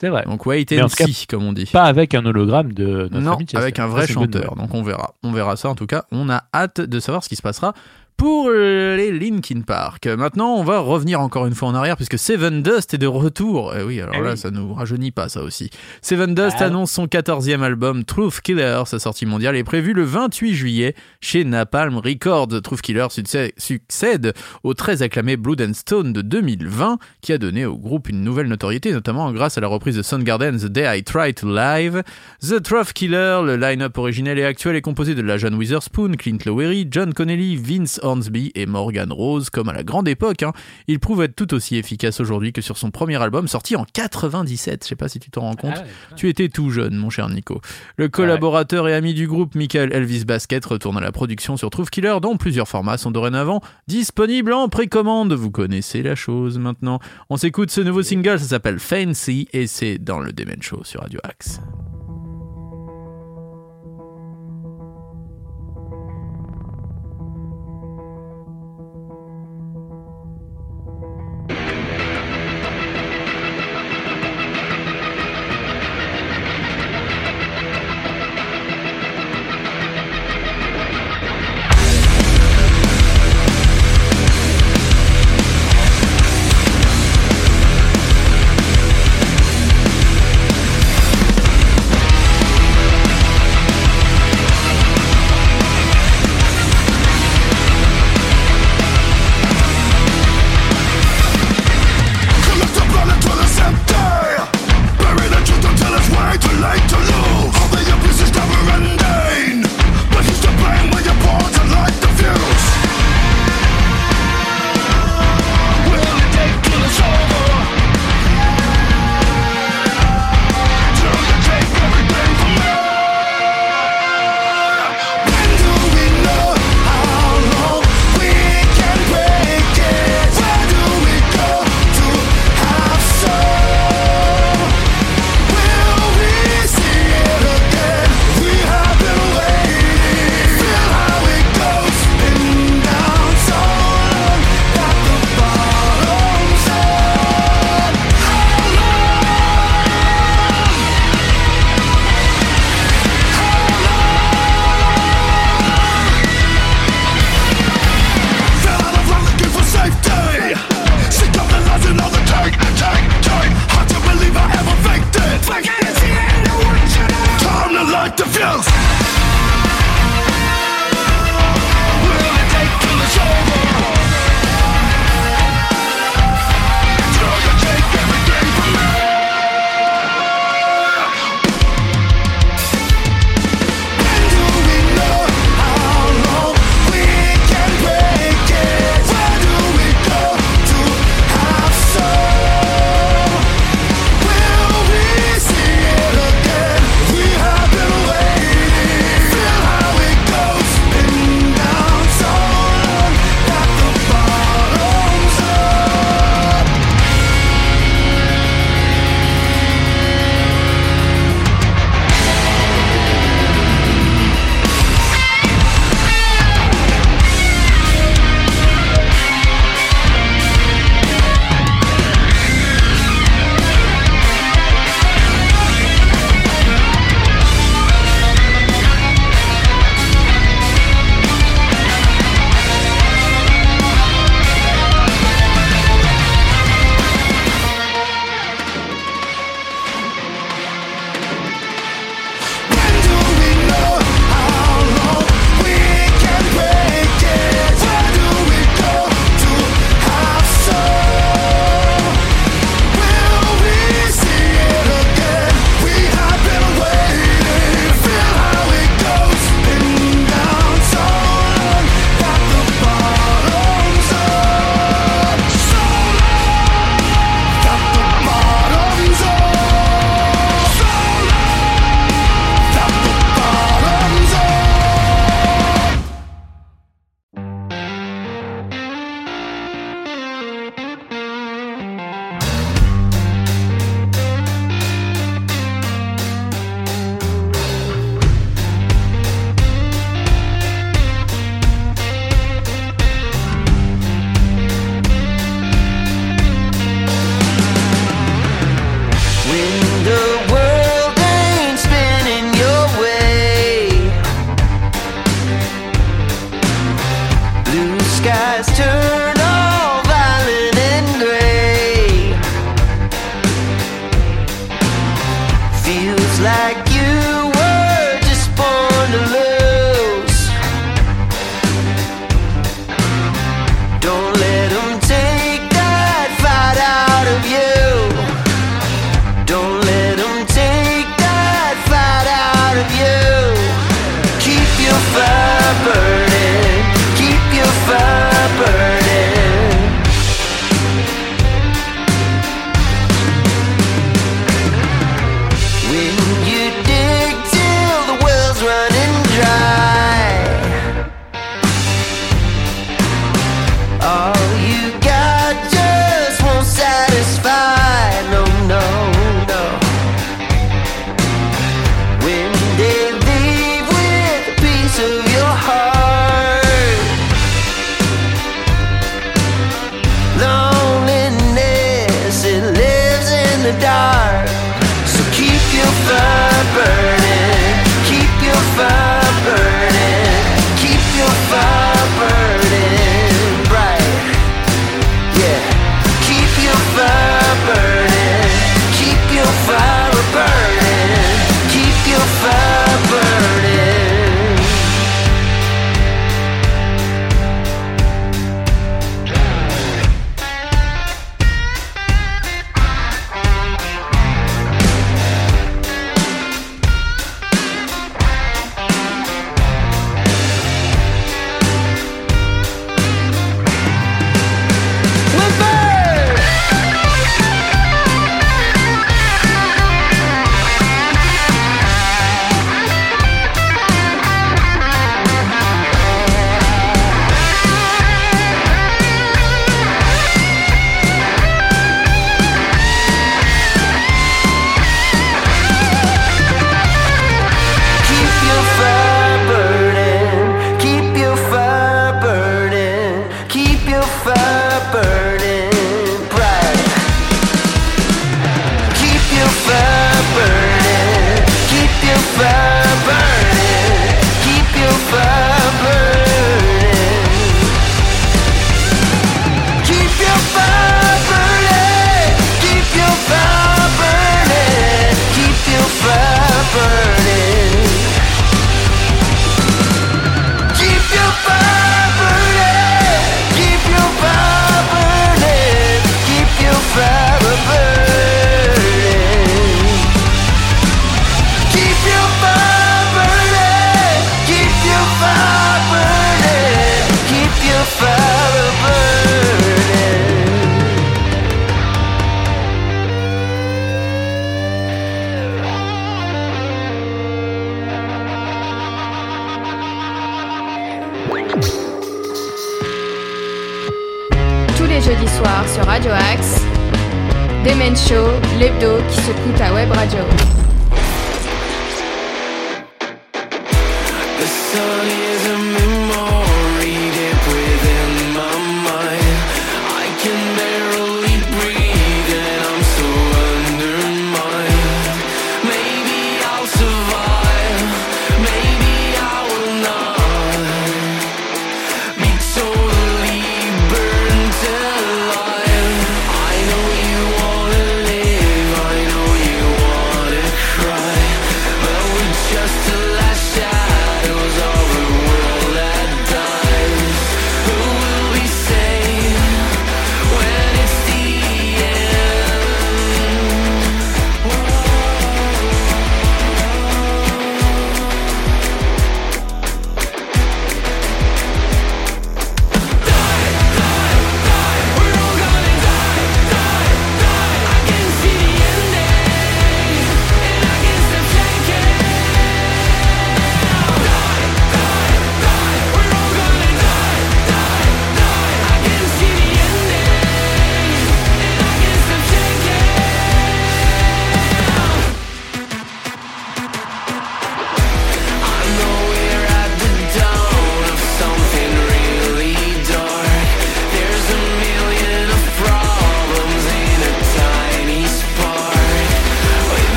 C'est 0.00 0.08
vrai. 0.08 0.24
Donc 0.26 0.46
wait 0.46 0.66
and 0.72 0.88
see, 0.88 1.26
comme 1.28 1.44
on 1.44 1.52
dit. 1.52 1.66
Pas 1.66 1.84
avec 1.84 2.14
un 2.14 2.26
hologramme 2.26 2.72
de 2.72 3.08
notre 3.12 3.20
non, 3.20 3.34
ami 3.34 3.46
avec 3.54 3.78
un 3.78 3.86
vrai 3.86 4.08
chanteur. 4.08 4.56
Donc 4.56 4.74
on 4.74 4.82
verra. 4.82 5.14
On 5.22 5.30
verra 5.30 5.56
ça 5.56 5.68
en 5.68 5.76
tout 5.76 5.86
cas. 5.86 6.06
On 6.10 6.28
a 6.28 6.42
hâte 6.52 6.80
de 6.80 6.98
savoir 6.98 7.22
ce 7.22 7.28
qui 7.28 7.36
se 7.36 7.42
passera 7.42 7.72
pour 8.16 8.48
euh, 8.50 8.96
les 8.96 9.10
Linkin 9.10 9.62
Park. 9.62 10.06
Maintenant, 10.06 10.54
on 10.54 10.62
va 10.64 10.78
revenir 10.80 11.20
encore 11.20 11.46
une 11.46 11.54
fois 11.54 11.68
en 11.68 11.74
arrière 11.74 11.96
puisque 11.96 12.18
Seven 12.18 12.62
Dust 12.62 12.94
est 12.94 12.98
de 12.98 13.06
retour. 13.06 13.74
Et 13.76 13.82
oui, 13.82 14.00
alors 14.00 14.14
Eh 14.16 14.22
là, 14.22 14.30
oui. 14.32 14.36
ça 14.36 14.50
nous 14.50 14.72
rajeunit 14.74 15.10
pas 15.10 15.28
ça 15.28 15.42
aussi. 15.42 15.70
Seven 16.02 16.34
Dust 16.34 16.56
Ah. 16.60 16.66
annonce 16.66 16.92
son 16.92 17.06
14e 17.06 17.62
album 17.62 18.04
Truth 18.04 18.40
Killer. 18.40 18.82
Sa 18.86 18.98
sortie 18.98 19.26
mondiale 19.26 19.56
est 19.56 19.64
prévue 19.64 19.92
le 19.92 20.04
28 20.04 20.54
juillet 20.54 20.94
chez 21.20 21.44
Napalm 21.44 21.98
Records. 21.98 22.48
Truth 22.62 22.80
Killer 22.82 23.06
succè- 23.10 23.52
succède 23.56 24.32
au 24.62 24.74
très 24.74 25.02
acclamé 25.02 25.36
Blood 25.36 25.60
and 25.62 25.74
Stone 25.74 26.12
de 26.12 26.22
2020 26.22 26.98
qui 27.22 27.32
a 27.32 27.38
donné 27.38 27.66
au 27.66 27.76
groupe 27.76 28.08
une 28.08 28.22
nouvelle 28.22 28.46
notoriété, 28.48 28.92
notamment 28.92 29.32
grâce 29.32 29.58
à 29.58 29.60
la 29.60 29.66
reprise 29.68 29.96
de 29.96 30.02
Soundgarden 30.02 30.58
The 30.58 30.66
Day 30.66 30.98
I 30.98 31.02
Try 31.04 31.34
to 31.34 31.52
Live. 31.52 32.02
The 32.40 32.62
Truth 32.62 32.92
Killer, 32.92 33.40
le 33.44 33.56
line-up 33.56 33.96
originel 33.98 34.38
et 34.38 34.44
actuel 34.44 34.76
est 34.76 34.80
composé 34.82 35.14
de 35.14 35.22
la 35.22 35.38
John 35.38 35.54
Witherspoon, 35.54 36.12
Clint 36.16 36.38
Lowery, 36.46 36.86
John 36.90 37.12
Connelly, 37.14 37.56
Vince 37.56 38.00
Hornsby 38.02 38.52
et 38.54 38.66
Morgan 38.66 39.12
Rose, 39.12 39.50
comme 39.50 39.68
à 39.68 39.72
la 39.72 39.82
grande 39.82 40.08
époque. 40.08 40.42
hein. 40.42 40.52
Il 40.88 40.98
prouve 41.00 41.22
être 41.22 41.34
tout 41.36 41.54
aussi 41.54 41.76
efficace 41.76 42.20
aujourd'hui 42.20 42.52
que 42.52 42.60
sur 42.60 42.76
son 42.76 42.90
premier 42.90 43.20
album 43.22 43.48
sorti 43.48 43.76
en 43.76 43.84
97. 43.84 44.84
Je 44.84 44.88
sais 44.88 44.96
pas 44.96 45.08
si 45.08 45.20
tu 45.20 45.30
t'en 45.30 45.42
rends 45.42 45.54
compte. 45.56 45.74
Ah 45.76 45.80
ouais. 45.82 46.16
Tu 46.16 46.28
étais 46.28 46.48
tout 46.48 46.70
jeune, 46.70 46.96
mon 46.96 47.10
cher 47.10 47.28
Nico. 47.28 47.60
Le 47.96 48.08
collaborateur 48.08 48.88
et 48.88 48.94
ami 48.94 49.14
du 49.14 49.26
groupe, 49.26 49.54
Michael 49.54 49.92
Elvis 49.92 50.24
Basket, 50.24 50.64
retourne 50.64 50.96
à 50.98 51.00
la 51.00 51.12
production 51.12 51.56
sur 51.56 51.70
Truth 51.70 51.90
Killer, 51.90 52.16
dont 52.20 52.36
plusieurs 52.36 52.68
formats 52.68 52.98
sont 52.98 53.10
dorénavant 53.10 53.60
disponibles 53.88 54.52
en 54.52 54.68
précommande. 54.68 55.32
Vous 55.32 55.50
connaissez 55.50 56.02
la 56.02 56.14
chose 56.14 56.58
maintenant. 56.58 56.98
On 57.30 57.36
s'écoute 57.36 57.70
ce 57.70 57.80
nouveau 57.80 58.02
single, 58.02 58.38
ça 58.38 58.46
s'appelle 58.46 58.78
Fancy, 58.78 59.48
et 59.52 59.66
c'est 59.66 59.98
dans 59.98 60.20
le 60.20 60.32
Demen 60.32 60.60
Show 60.62 60.82
sur 60.84 61.00
Radio 61.00 61.20
Axe. 61.24 61.60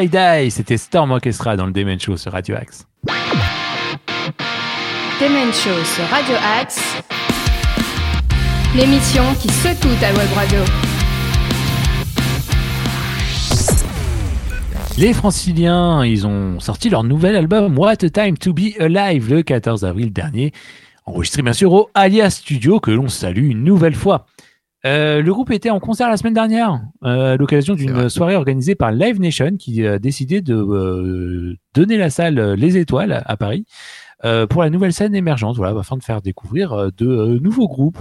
Die 0.00 0.08
Die, 0.08 0.50
c'était 0.50 0.76
Storm 0.76 1.12
Orchestra 1.12 1.56
dans 1.56 1.66
le 1.66 1.72
Demen 1.72 2.00
Show 2.00 2.16
sur 2.16 2.32
Radio 2.32 2.56
Axe. 2.56 2.84
Demen 5.20 5.52
Show 5.52 5.84
sur 5.84 6.04
Radio 6.10 6.34
Axe, 6.58 6.80
l'émission 8.74 9.22
qui 9.40 9.48
secoue 9.50 9.94
ta 10.00 10.12
web 10.12 10.32
radio. 10.34 10.58
Les 14.98 15.12
franciliens, 15.12 16.04
ils 16.04 16.26
ont 16.26 16.58
sorti 16.58 16.90
leur 16.90 17.04
nouvel 17.04 17.36
album 17.36 17.78
What 17.78 18.04
a 18.04 18.10
Time 18.10 18.36
to 18.36 18.52
Be 18.52 18.76
Alive 18.80 19.32
le 19.32 19.42
14 19.42 19.84
avril 19.84 20.12
dernier, 20.12 20.52
enregistré 21.06 21.42
bien 21.42 21.52
sûr 21.52 21.72
au 21.72 21.88
Alia 21.94 22.30
Studio 22.30 22.80
que 22.80 22.90
l'on 22.90 23.06
salue 23.08 23.48
une 23.50 23.62
nouvelle 23.62 23.94
fois. 23.94 24.26
Euh, 24.86 25.22
le 25.22 25.32
groupe 25.32 25.50
était 25.50 25.70
en 25.70 25.80
concert 25.80 26.10
la 26.10 26.16
semaine 26.18 26.34
dernière 26.34 26.80
euh, 27.04 27.34
à 27.34 27.36
l'occasion 27.36 27.74
d'une 27.74 28.10
soirée 28.10 28.36
organisée 28.36 28.74
par 28.74 28.92
Live 28.92 29.18
Nation 29.18 29.56
qui 29.56 29.86
a 29.86 29.98
décidé 29.98 30.42
de 30.42 30.54
euh, 30.54 31.56
donner 31.74 31.96
la 31.96 32.10
salle 32.10 32.52
Les 32.52 32.76
Étoiles 32.76 33.22
à 33.24 33.36
Paris 33.38 33.64
euh, 34.26 34.46
pour 34.46 34.62
la 34.62 34.68
nouvelle 34.70 34.92
scène 34.92 35.14
émergente, 35.14 35.56
voilà, 35.56 35.78
afin 35.80 35.96
de 35.96 36.02
faire 36.02 36.20
découvrir 36.20 36.90
de 36.96 37.06
euh, 37.06 37.38
nouveaux 37.40 37.66
groupes. 37.68 37.98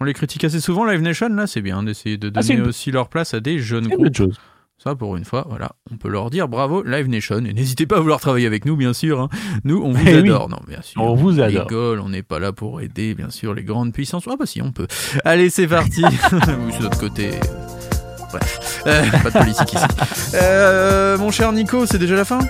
On 0.00 0.04
les 0.04 0.14
critique 0.14 0.42
assez 0.44 0.58
souvent, 0.60 0.84
Live 0.84 1.00
Nation, 1.02 1.28
là, 1.28 1.46
c'est 1.46 1.60
bien 1.60 1.82
d'essayer 1.82 2.16
de 2.16 2.32
Ah, 2.34 2.40
donner 2.40 2.54
une- 2.54 2.66
aussi 2.66 2.90
leur 2.90 3.08
place 3.08 3.34
à 3.34 3.40
des 3.40 3.58
jeunes 3.58 3.86
groupes. 3.88 4.16
chose. 4.16 4.38
Ça, 4.82 4.96
pour 4.96 5.16
une 5.16 5.24
fois, 5.24 5.46
voilà, 5.48 5.72
on 5.92 5.96
peut 5.96 6.08
leur 6.08 6.28
dire 6.30 6.48
bravo 6.48 6.82
Live 6.82 7.08
Nation. 7.08 7.38
Et 7.44 7.52
n'hésitez 7.52 7.86
pas 7.86 7.98
à 7.98 8.00
vouloir 8.00 8.18
travailler 8.20 8.46
avec 8.48 8.64
nous, 8.64 8.74
bien 8.76 8.92
sûr. 8.92 9.20
hein. 9.20 9.28
Nous, 9.64 9.80
on 9.80 9.92
vous 9.92 10.02
Eh 10.06 10.14
oui. 10.14 10.28
adore. 10.30 10.48
Non, 10.48 10.58
bien 10.66 10.82
sûr. 10.82 11.00
On 11.00 11.14
vous 11.14 11.40
adore. 11.40 11.62
rigole, 11.68 12.00
on 12.00 12.08
n'est 12.08 12.24
pas 12.24 12.40
là 12.40 12.52
pour 12.52 12.80
aider, 12.80 13.14
bien 13.14 13.30
sûr, 13.30 13.54
les 13.54 13.62
grandes 13.62 13.92
puissances. 13.92 14.24
Ah 14.28 14.34
bah 14.36 14.44
si, 14.46 14.60
on 14.60 14.72
peut. 14.72 14.88
Allez, 15.24 15.50
c'est 15.50 15.68
parti. 15.68 16.02
oui, 16.04 16.72
c'est 16.72 16.80
notre 16.82 16.98
côté. 16.98 17.30
Bref, 18.32 18.82
Euh, 18.86 19.04
pas 19.22 19.30
de 19.30 19.38
politique 19.38 19.72
ici. 19.74 19.84
Euh, 20.34 21.16
mon 21.18 21.30
cher 21.30 21.52
Nico, 21.52 21.86
c'est 21.86 21.98
déjà 21.98 22.16
la 22.16 22.24
fin? 22.24 22.40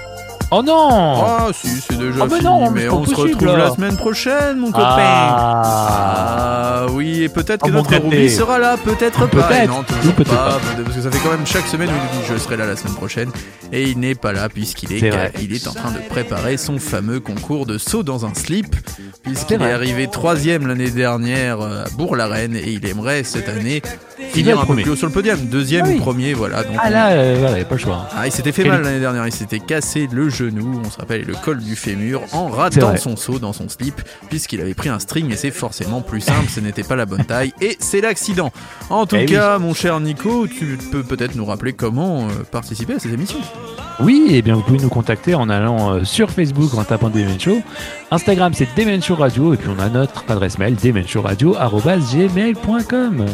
Oh 0.55 0.63
non 0.63 1.25
Ah 1.27 1.49
si, 1.55 1.69
c'est 1.81 1.97
déjà 1.99 2.21
Oh, 2.21 2.27
mais 2.31 2.37
fini, 2.37 2.45
non, 2.45 2.71
mais 2.71 2.87
pas 2.87 2.95
on 2.95 3.07
se 3.07 3.15
retrouve 3.15 3.47
là. 3.47 3.57
la 3.57 3.71
semaine 3.71 3.97
prochaine, 3.97 4.59
mon 4.59 4.71
copain. 4.71 4.85
Ah, 4.87 6.83
Ah 6.85 6.87
oui, 6.93 7.23
et 7.23 7.29
peut-être 7.29 7.63
que 7.63 7.69
Oh, 7.71 7.73
mon 7.73 7.79
notre. 7.83 7.95
Ruby 7.97 8.29
sera 8.29 8.59
là, 8.59 8.77
peut-être 8.77 9.27
pas. 9.29 9.49
Peut-être. 9.49 9.69
Non, 9.71 9.83
toujours 9.83 10.05
Ou 10.09 10.13
peut-être 10.13 10.31
pas, 10.31 10.59
parce 10.85 10.97
que 10.97 11.03
ça 11.03 11.11
fait 11.11 11.19
quand 11.23 11.31
même 11.31 11.47
chaque 11.47 11.67
semaine 11.67 11.89
où 11.89 11.93
il 11.93 12.19
dit 12.21 12.25
je 12.31 12.37
serai 12.39 12.57
là 12.57 12.67
la 12.67 12.77
semaine 12.77 12.95
prochaine, 12.95 13.31
et 13.73 13.85
il 13.85 13.99
n'est 13.99 14.15
pas 14.15 14.33
là 14.33 14.49
puisqu'il 14.49 14.93
est, 14.93 15.13
il 15.41 15.55
est 15.55 15.67
en 15.69 15.73
train 15.73 15.91
de 15.91 15.99
préparer 16.09 16.57
son 16.57 16.79
fameux 16.79 17.21
concours 17.21 17.65
de 17.67 17.79
saut 17.79 18.03
dans 18.03 18.27
un 18.27 18.35
slip, 18.35 18.75
puisqu'il 19.23 19.55
est, 19.55 19.59
vrai. 19.59 19.73
arrivé 19.73 20.09
troisième 20.09 20.67
l'année 20.67 20.91
dernière 20.91 21.61
euh, 21.61 21.85
à 21.85 21.89
Bourg-la-Reine, 21.97 22.57
et 22.57 22.69
il 22.73 22.85
aimerait 22.87 23.23
cette 23.25 23.49
année 23.49 23.81
Il 24.19 24.27
finir 24.27 24.57
un 24.59 24.61
peu 24.61 24.67
premier. 24.67 24.83
plus 24.83 24.93
haut 24.93 24.97
sur 24.97 25.07
le 25.07 25.13
podium, 25.13 25.39
deuxième 25.47 25.85
Ah 25.87 25.89
oui. 25.91 25.97
ou 25.99 26.01
premier, 26.03 26.35
voilà. 26.35 26.63
Donc 26.65 26.77
Ah 26.79 26.91
là, 26.91 27.09
euh, 27.11 27.37
voilà, 27.41 27.59
y 27.59 27.63
a 27.63 27.65
pas 27.65 27.77
le 27.77 27.81
choix. 27.81 28.09
ah, 28.17 28.27
il 28.27 28.33
s'était 28.33 28.53
fait 28.53 28.63
Quel- 28.65 28.73
mal 28.73 28.83
l'année 28.83 29.01
dernière, 29.01 29.27
il 29.27 29.33
s'était 29.33 29.61
cassé 29.61 30.09
le 30.13 30.29
genou, 30.51 30.81
on 30.85 30.91
se 30.91 30.99
rappelle, 30.99 31.23
et 31.23 31.25
le 31.25 31.35
col 31.35 31.61
du 31.61 31.77
fémur 31.77 32.23
en 32.33 32.49
ratant 32.49 32.97
son 32.97 33.17
saut 33.17 33.39
dans 33.39 33.53
son 33.53 33.69
slip, 33.69 34.01
puisqu'il 34.29 34.61
avait 34.61 34.75
pris 34.75 34.89
un 34.89 34.99
string 34.99 35.31
et 35.33 35.37
c'est 35.37 35.51
forcément 35.51 36.01
plus 36.01 36.21
simple, 36.21 36.49
ce 36.49 36.61
n'était 36.61 36.83
pas 36.83 36.97
la 36.97 37.07
bonne 37.07 37.25
taille, 37.25 37.53
et 37.61 37.77
c'est 37.81 38.01
l'accident. 38.01 38.51
En 38.91 39.07
tout 39.07 39.17
Eh 39.17 39.21
oui. 39.21 39.27
cas, 39.27 39.59
mon 39.59 39.75
cher 39.75 39.99
Nico, 40.01 40.47
tu 40.47 40.79
peux 40.91 41.03
peut-être 41.03 41.35
nous 41.35 41.45
rappeler 41.45 41.73
comment 41.73 42.23
euh, 42.23 42.29
participer 42.51 42.95
à 42.95 42.99
ces 42.99 43.13
émissions. 43.13 43.41
Oui, 44.01 44.27
et 44.31 44.43
bien 44.43 44.55
vous 44.57 44.63
pouvez 44.63 44.79
nous 44.79 44.89
contacter 44.89 45.35
en 45.35 45.49
allant 45.49 45.95
euh, 45.95 46.05
sur 46.05 46.31
Facebook 46.31 46.75
en 46.75 46.85
tapant 46.85 47.11
Demen 47.11 47.39
Show. 47.39 47.59
Instagram 48.11 48.53
c'est 48.55 48.69
Demen 48.77 49.03
Show 49.03 49.15
Radio 49.17 49.55
et 49.55 49.57
puis 49.57 49.69
on 49.69 49.79
a 49.81 49.89
notre 49.89 50.25
adresse 50.29 50.59
mail 50.59 50.77
demenshowradio@gmail.com. 50.77 53.27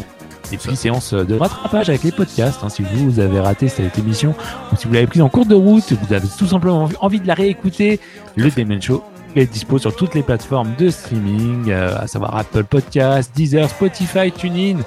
Et 0.51 0.57
puis 0.57 0.75
séance 0.75 1.13
de 1.13 1.35
rattrapage 1.37 1.89
avec 1.89 2.03
les 2.03 2.11
podcasts. 2.11 2.63
hein, 2.63 2.69
si 2.69 2.81
vous 2.83 3.19
avez 3.19 3.39
raté 3.39 3.67
cette 3.69 3.97
émission 3.97 4.33
ou 4.71 4.75
si 4.75 4.87
vous 4.87 4.93
l'avez 4.93 5.07
prise 5.07 5.21
en 5.21 5.29
cours 5.29 5.45
de 5.45 5.55
route, 5.55 5.91
vous 5.93 6.13
avez 6.13 6.27
tout 6.37 6.47
simplement 6.47 6.89
envie- 7.01 7.19
de 7.19 7.27
la 7.27 7.33
réécouter, 7.33 7.99
le 8.35 8.49
Demen 8.49 8.81
Show 8.81 9.03
est 9.35 9.45
dispo 9.45 9.77
sur 9.77 9.95
toutes 9.95 10.15
les 10.15 10.23
plateformes 10.23 10.73
de 10.79 10.89
streaming, 10.89 11.69
euh, 11.69 11.95
à 11.99 12.07
savoir 12.07 12.35
Apple 12.35 12.63
Podcasts, 12.63 13.31
Deezer, 13.35 13.69
Spotify, 13.69 14.31
TuneIn. 14.31 14.77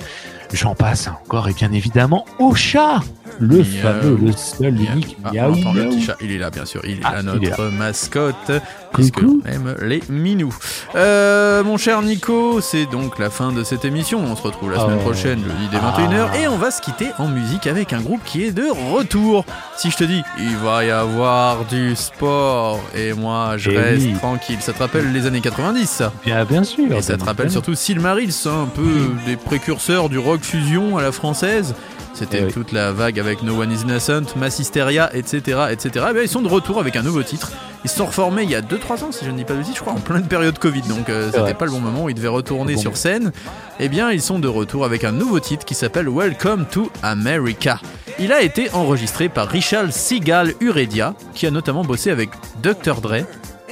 J'en 0.53 0.74
passe 0.74 1.09
encore 1.09 1.48
et 1.48 1.55
bien 1.55 1.72
évidemment 1.72 2.26
au 2.38 2.55
chat, 2.55 3.00
le 3.40 3.57
Miaou. 3.59 3.64
fameux, 3.82 4.18
le 4.22 4.32
seul, 4.32 4.74
l'unique. 4.74 5.16
Ah, 5.24 5.30
le 5.32 5.88
petit 5.88 6.03
chat, 6.03 6.16
il 6.20 6.30
est 6.32 6.38
là 6.38 6.50
bien 6.50 6.66
sûr, 6.66 6.82
il 6.84 6.98
est 6.98 7.00
Ah, 7.05 7.22
là, 7.22 7.32
il 7.40 7.44
est 7.46 7.48
notre 7.50 7.64
mascotte, 7.70 8.53
puisque 8.92 9.22
on 9.22 9.40
aime 9.48 9.74
les 9.80 10.03
minous. 10.11 10.55
Euh, 10.94 11.64
mon 11.64 11.78
cher 11.78 12.03
Nico, 12.03 12.61
c'est 12.61 12.84
donc 12.84 13.18
la 13.18 13.30
fin 13.30 13.50
de 13.53 13.64
cette 13.64 13.86
émission, 13.86 14.20
on 14.22 14.36
se 14.36 14.42
retrouve 14.42 14.70
la 14.72 14.80
semaine 14.80 14.98
Oh. 15.00 15.05
prochaine, 15.05 15.38
jeudi 15.42 15.68
dès 15.70 15.78
Ah. 15.82 15.94
21h, 15.96 16.34
et 16.38 16.48
on 16.48 16.59
va 16.59 16.70
se 16.70 16.82
quitter 16.82 17.07
en 17.18 17.28
musique 17.28 17.66
avec 17.66 17.94
un 17.94 18.03
groupe 18.03 18.20
qui 18.24 18.44
est 18.44 18.53
de 18.53 18.66
retour. 18.94 19.46
Si 19.78 19.90
je 19.90 19.96
te 19.96 20.05
dis, 20.05 20.22
il 20.38 20.57
va 20.59 20.84
y 20.84 20.90
avoir 20.90 21.64
du 21.64 21.96
sport, 21.96 22.78
et 22.94 23.14
moi 23.14 23.55
je 23.57 23.70
Eh 23.70 23.78
reste 23.78 24.03
oui. 24.07 24.12
tranquille, 24.18 24.59
ça 24.61 24.74
te 24.74 24.80
rappelle 24.80 25.11
les 25.12 25.24
années 25.26 25.40
90 25.40 25.86
ça 25.88 26.12
Bien, 26.26 26.44
bien 26.44 26.62
sûr. 26.64 26.92
et 26.94 27.00
ça 27.00 27.16
te 27.16 27.24
rappelle 27.24 27.50
surtout 27.50 27.74
Silmarils, 27.74 28.34
hein, 28.46 28.64
un 28.64 28.66
peu 28.66 28.82
des 29.26 29.36
précurseurs 29.36 30.11
du 30.11 30.18
rock 30.18 30.41
fusion 30.45 30.97
à 30.99 31.03
la 31.03 31.12
française. 31.12 31.74
C'était 32.14 32.40
Eh 32.43 32.45
oui. 32.45 32.53
toute 32.53 32.72
la 32.72 32.93
vague 32.93 33.18
avec 33.18 33.43
No 33.43 33.61
One 33.62 33.72
Is 33.72 33.82
Innocent, 33.82 34.36
Mass 34.36 34.59
Hysteria, 34.59 35.11
etc. 35.16 35.61
etc. 35.70 36.07
Et 36.11 36.12
bien, 36.12 36.22
ils 36.22 36.28
sont 36.28 36.43
de 36.43 36.49
retour 36.49 36.78
avec 36.78 36.95
un 36.97 37.03
nouveau 37.03 37.22
titre. 37.22 37.51
Ils 37.84 37.90
se 37.90 37.97
sont 37.97 38.07
reformés 38.07 38.43
il 38.45 38.51
y 38.51 38.55
a 38.55 38.61
2-3 38.61 39.03
ans, 39.05 39.12
si 39.12 39.24
je 39.24 39.30
ne 39.30 39.36
dis 39.36 39.45
pas 39.45 39.55
de 39.55 39.59
bêtises, 39.61 39.74
je 39.74 39.80
crois, 39.80 39.95
en 39.95 39.99
pleine 40.01 40.26
période 40.28 40.57
Covid. 40.59 40.82
Donc 40.82 41.09
euh, 41.09 41.30
c'était 41.34 41.55
pas 41.55 41.64
le 41.64 41.70
bon 41.70 41.80
moment 41.80 42.05
où 42.05 42.09
ils 42.11 42.14
devaient 42.14 42.28
retourner 42.28 42.74
Bon. 42.74 42.80
sur 42.80 42.97
scène. 42.99 43.32
Eh 43.80 43.88
bien, 43.88 44.12
ils 44.12 44.20
sont 44.22 44.38
de 44.38 44.47
retour 44.47 44.84
avec 44.84 45.05
un 45.05 45.11
nouveau 45.12 45.40
titre 45.40 45.64
qui 45.64 45.74
s'appelle 45.74 46.09
Welcome 46.09 46.66
to 46.70 46.90
America. 47.03 47.80
Il 48.18 48.30
a 48.32 48.43
été 48.43 48.70
enregistré 48.72 49.28
par 49.30 49.49
Richard 49.49 49.90
Seagal 49.90 50.53
Uredia, 50.61 51.14
qui 51.34 51.47
a 51.47 51.51
notamment 51.51 51.82
bossé 51.82 52.11
avec 52.11 52.28
Dr. 52.62 53.01
Dre, 53.01 53.24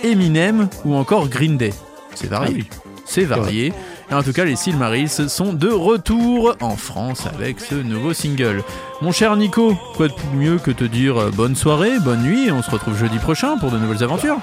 Eminem 0.02 0.68
ou 0.84 0.94
encore 0.96 1.28
Green 1.28 1.56
Day. 1.58 1.74
C'est 2.14 2.26
varié. 2.28 2.48
Ah 2.50 2.56
oui. 2.58 2.68
C'est 3.04 3.24
varié. 3.24 3.72
En 4.12 4.22
tout 4.22 4.32
cas, 4.32 4.44
les 4.44 4.56
Silmarils 4.56 5.08
sont 5.08 5.52
de 5.52 5.68
retour 5.68 6.56
en 6.60 6.76
France 6.76 7.26
avec 7.26 7.60
ce 7.60 7.74
nouveau 7.74 8.12
single. 8.12 8.64
Mon 9.02 9.12
cher 9.12 9.36
Nico, 9.36 9.76
quoi 9.96 10.08
de 10.08 10.14
mieux 10.34 10.58
que 10.58 10.70
te 10.70 10.84
dire 10.84 11.16
euh, 11.18 11.30
bonne 11.30 11.54
soirée, 11.54 11.98
bonne 12.00 12.22
nuit, 12.22 12.50
on 12.50 12.62
se 12.62 12.70
retrouve 12.70 12.96
jeudi 12.98 13.18
prochain 13.18 13.56
pour 13.58 13.70
de 13.70 13.78
nouvelles 13.78 14.02
aventures. 14.02 14.38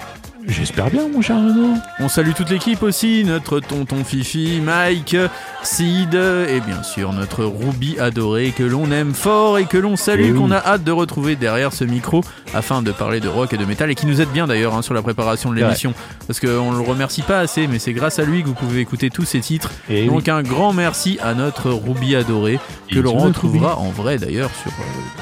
J'espère 0.50 0.90
bien, 0.90 1.10
mon 1.10 1.22
cher 1.22 1.36
Renaud. 1.36 1.74
On 2.00 2.08
salue 2.08 2.32
toute 2.32 2.50
l'équipe 2.50 2.82
aussi, 2.82 3.26
notre 3.26 3.60
tonton 3.60 4.06
Fifi, 4.06 4.62
Mike, 4.64 5.18
Sid 5.62 6.16
et 6.16 6.62
bien 6.62 6.84
sûr 6.84 7.12
notre 7.12 7.44
Ruby 7.44 8.00
adoré 8.00 8.52
que 8.52 8.64
l'on 8.64 8.90
aime 8.92 9.14
fort 9.14 9.58
et 9.58 9.66
que 9.66 9.78
l'on 9.78 9.98
salue, 9.98 10.22
Eh 10.28 10.32
oui. 10.32 10.38
qu'on 10.40 10.52
a 10.52 10.58
hâte 10.58 10.86
de 10.86 10.92
retrouver 10.92 11.36
derrière 11.36 11.74
ce 11.74 11.84
micro 11.84 12.24
afin 12.54 12.82
de 12.82 12.94
parler 12.94 13.20
de 13.20 13.28
rock 13.28 13.52
et 13.52 13.58
de 13.58 13.66
métal 13.66 13.92
et 13.92 13.96
qui 13.96 14.06
nous 14.06 14.22
aide 14.22 14.30
bien 14.30 14.48
d'ailleurs 14.48 14.74
hein, 14.74 14.82
sur 14.82 14.94
la 14.94 15.02
préparation 15.02 15.50
de 15.52 15.56
l'émission 15.56 15.94
parce 16.28 16.40
qu'on 16.40 16.72
le 16.72 16.82
remercie 16.82 17.24
pas 17.24 17.40
assez 17.40 17.68
mais 17.68 17.78
c'est 17.80 17.94
grâce 17.94 18.18
à 18.20 18.24
lui 18.24 18.42
que 18.42 18.48
vous 18.48 18.54
pouvez 18.54 18.80
écouter 18.80 19.10
tous 19.10 19.26
ces 19.26 19.42
titres. 19.42 19.72
Et 19.90 20.06
Donc 20.08 20.30
un 20.30 20.44
grand 20.44 20.72
merci 20.72 21.20
à 21.22 21.34
notre 21.34 21.72
Ruby 21.72 22.16
adoré 22.16 22.58
que 22.90 23.00
l'on 23.00 23.18
retrouvera 23.18 23.78
en 23.78 23.90
vrai 23.90 24.18
d'ailleurs 24.18 24.52
sur 24.64 24.72
euh, 24.72 25.22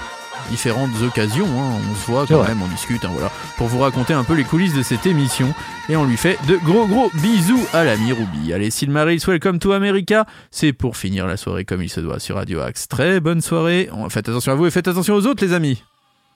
différentes 0.50 0.92
occasions. 1.02 1.48
hein. 1.48 1.80
On 1.92 1.96
se 1.96 2.12
voit 2.12 2.26
quand 2.28 2.44
même, 2.44 2.62
on 2.62 2.68
discute, 2.68 3.04
hein, 3.06 3.10
voilà, 3.12 3.32
pour 3.58 3.68
vous 3.68 3.80
raconter 3.80 4.14
un 4.14 4.24
peu 4.24 4.34
les 4.34 4.44
coulisses 4.44 4.74
de 4.74 4.84
cette 4.84 5.06
émission. 5.06 5.54
Et 5.90 5.96
on 5.96 6.06
lui 6.06 6.18
fait 6.18 6.38
de 6.48 6.58
gros 6.58 6.88
gros 6.88 7.12
bisous 7.16 7.64
à 7.74 7.84
l'ami 7.84 8.12
Ruby. 8.12 8.54
Allez, 8.54 8.72
Silmarils, 8.72 9.22
welcome 9.28 9.60
to 9.60 9.72
America. 9.72 10.26
C'est 10.52 10.74
pour 10.74 10.98
finir 10.98 11.28
la 11.28 11.38
soirée 11.38 11.66
comme 11.66 11.82
il 11.84 11.90
se 11.90 12.00
doit 12.00 12.20
sur 12.20 12.36
Radio 12.38 12.60
Axe. 12.62 12.88
Très 12.88 13.20
bonne 13.20 13.42
soirée. 13.42 13.90
Faites 14.10 14.28
attention 14.30 14.52
à 14.52 14.56
vous 14.56 14.66
et 14.66 14.72
faites 14.72 14.88
attention 14.88 15.16
aux 15.16 15.26
autres, 15.28 15.46
les 15.46 15.54
amis. 15.54 15.84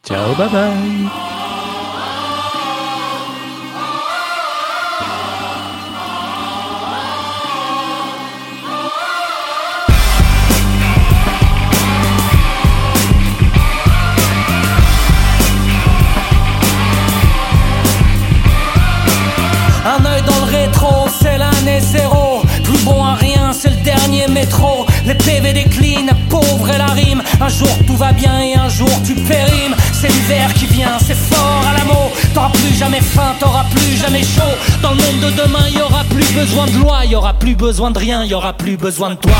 Ciao, 0.05 0.35
bye 0.35 0.49
bye. 0.49 1.48
Les 25.09 25.15
PV 25.15 25.53
déclinent, 25.53 26.11
pauvre 26.29 26.69
et 26.69 26.77
la 26.77 26.85
rime. 26.85 27.23
Un 27.41 27.49
jour 27.49 27.67
tout 27.87 27.95
va 27.95 28.11
bien 28.11 28.41
et 28.41 28.53
un 28.53 28.69
jour 28.69 28.91
tu 29.03 29.15
périmes. 29.15 29.75
C'est 29.91 30.07
l'hiver 30.07 30.53
qui 30.53 30.67
vient, 30.67 30.99
c'est 30.99 31.17
fort 31.17 31.65
à 31.67 31.75
la 31.75 31.83
mot. 31.83 32.11
T'auras 32.31 32.51
plus 32.51 32.77
jamais 32.77 33.01
faim, 33.01 33.33
t'auras 33.39 33.65
plus 33.71 33.97
jamais 33.97 34.21
chaud. 34.21 34.53
Dans 34.83 34.91
le 34.91 34.97
monde 34.97 35.19
de 35.19 35.31
demain, 35.31 35.67
y 35.73 35.81
aura 35.81 36.03
plus 36.03 36.31
besoin 36.35 36.67
de 36.67 36.77
loi, 36.77 37.05
y 37.05 37.15
aura 37.15 37.33
plus 37.33 37.55
besoin 37.55 37.89
de 37.89 37.97
rien, 37.97 38.23
y 38.23 38.35
aura 38.35 38.53
plus 38.53 38.77
besoin 38.77 39.09
de 39.09 39.15
toi. 39.15 39.33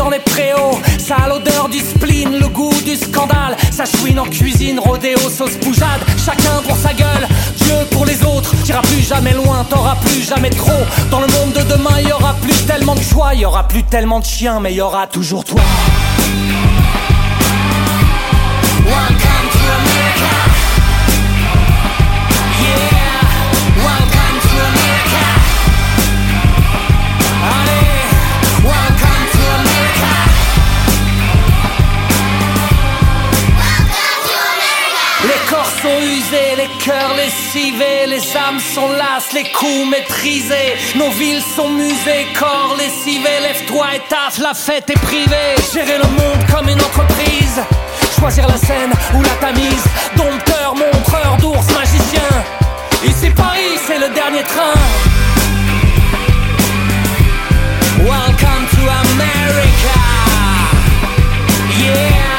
Dans 0.00 0.08
les 0.08 0.18
préaux. 0.18 0.78
Ça 0.98 1.16
a 1.16 1.28
l'odeur 1.28 1.68
du 1.68 1.78
spleen, 1.78 2.38
le 2.38 2.48
goût 2.48 2.72
du 2.84 2.96
scandale. 2.96 3.54
Ça 3.70 3.84
chouine 3.84 4.18
en 4.18 4.24
cuisine, 4.24 4.80
rodéo, 4.80 5.18
sauce 5.18 5.56
poujade. 5.62 6.00
Chacun 6.24 6.62
pour 6.66 6.76
sa 6.76 6.94
gueule, 6.94 7.28
Dieu 7.58 7.74
pour 7.90 8.06
les 8.06 8.22
autres. 8.24 8.54
T'iras 8.64 8.80
plus 8.82 9.06
jamais 9.06 9.34
loin, 9.34 9.64
t'auras 9.68 9.96
plus 9.96 10.22
jamais 10.22 10.50
trop. 10.50 10.82
Dans 11.10 11.20
le 11.20 11.26
monde 11.26 11.52
de 11.52 11.62
demain, 11.72 12.00
y 12.00 12.12
aura 12.12 12.34
plus 12.34 12.66
tellement 12.66 12.94
de 12.94 13.02
choix. 13.02 13.34
Y 13.34 13.44
aura 13.44 13.68
plus 13.68 13.82
tellement 13.84 14.20
de 14.20 14.24
chiens, 14.24 14.58
mais 14.60 14.72
y 14.72 14.80
aura 14.80 15.06
toujours 15.06 15.44
toi. 15.44 15.60
Cœurs 36.90 37.14
lessivés, 37.14 38.06
les 38.08 38.36
âmes 38.36 38.58
sont 38.58 38.90
lasses, 38.90 39.32
les 39.32 39.44
coups 39.52 39.86
maîtrisés. 39.90 40.74
Nos 40.96 41.10
villes 41.10 41.42
sont 41.56 41.68
musées, 41.68 42.26
corps 42.38 42.74
lessivés. 42.76 43.40
Lève-toi 43.42 43.86
et 43.94 44.02
taffe, 44.08 44.38
la 44.38 44.54
fête 44.54 44.90
est 44.90 45.00
privée. 45.10 45.54
Gérer 45.72 45.98
le 45.98 46.08
monde 46.18 46.42
comme 46.52 46.68
une 46.68 46.80
entreprise. 46.80 47.60
Choisir 48.18 48.46
la 48.48 48.56
scène 48.56 48.92
ou 49.14 49.22
la 49.22 49.36
tamise. 49.46 49.84
Dompteur, 50.16 50.74
montreur 50.74 51.36
d'ours, 51.40 51.66
magicien. 51.72 52.30
Ici 53.04 53.30
Paris, 53.30 53.78
c'est 53.86 53.98
le 53.98 54.08
dernier 54.12 54.42
train. 54.42 54.78
Welcome 57.98 58.64
to. 58.74 58.82
America. 59.02 60.00
Yeah. 61.78 62.29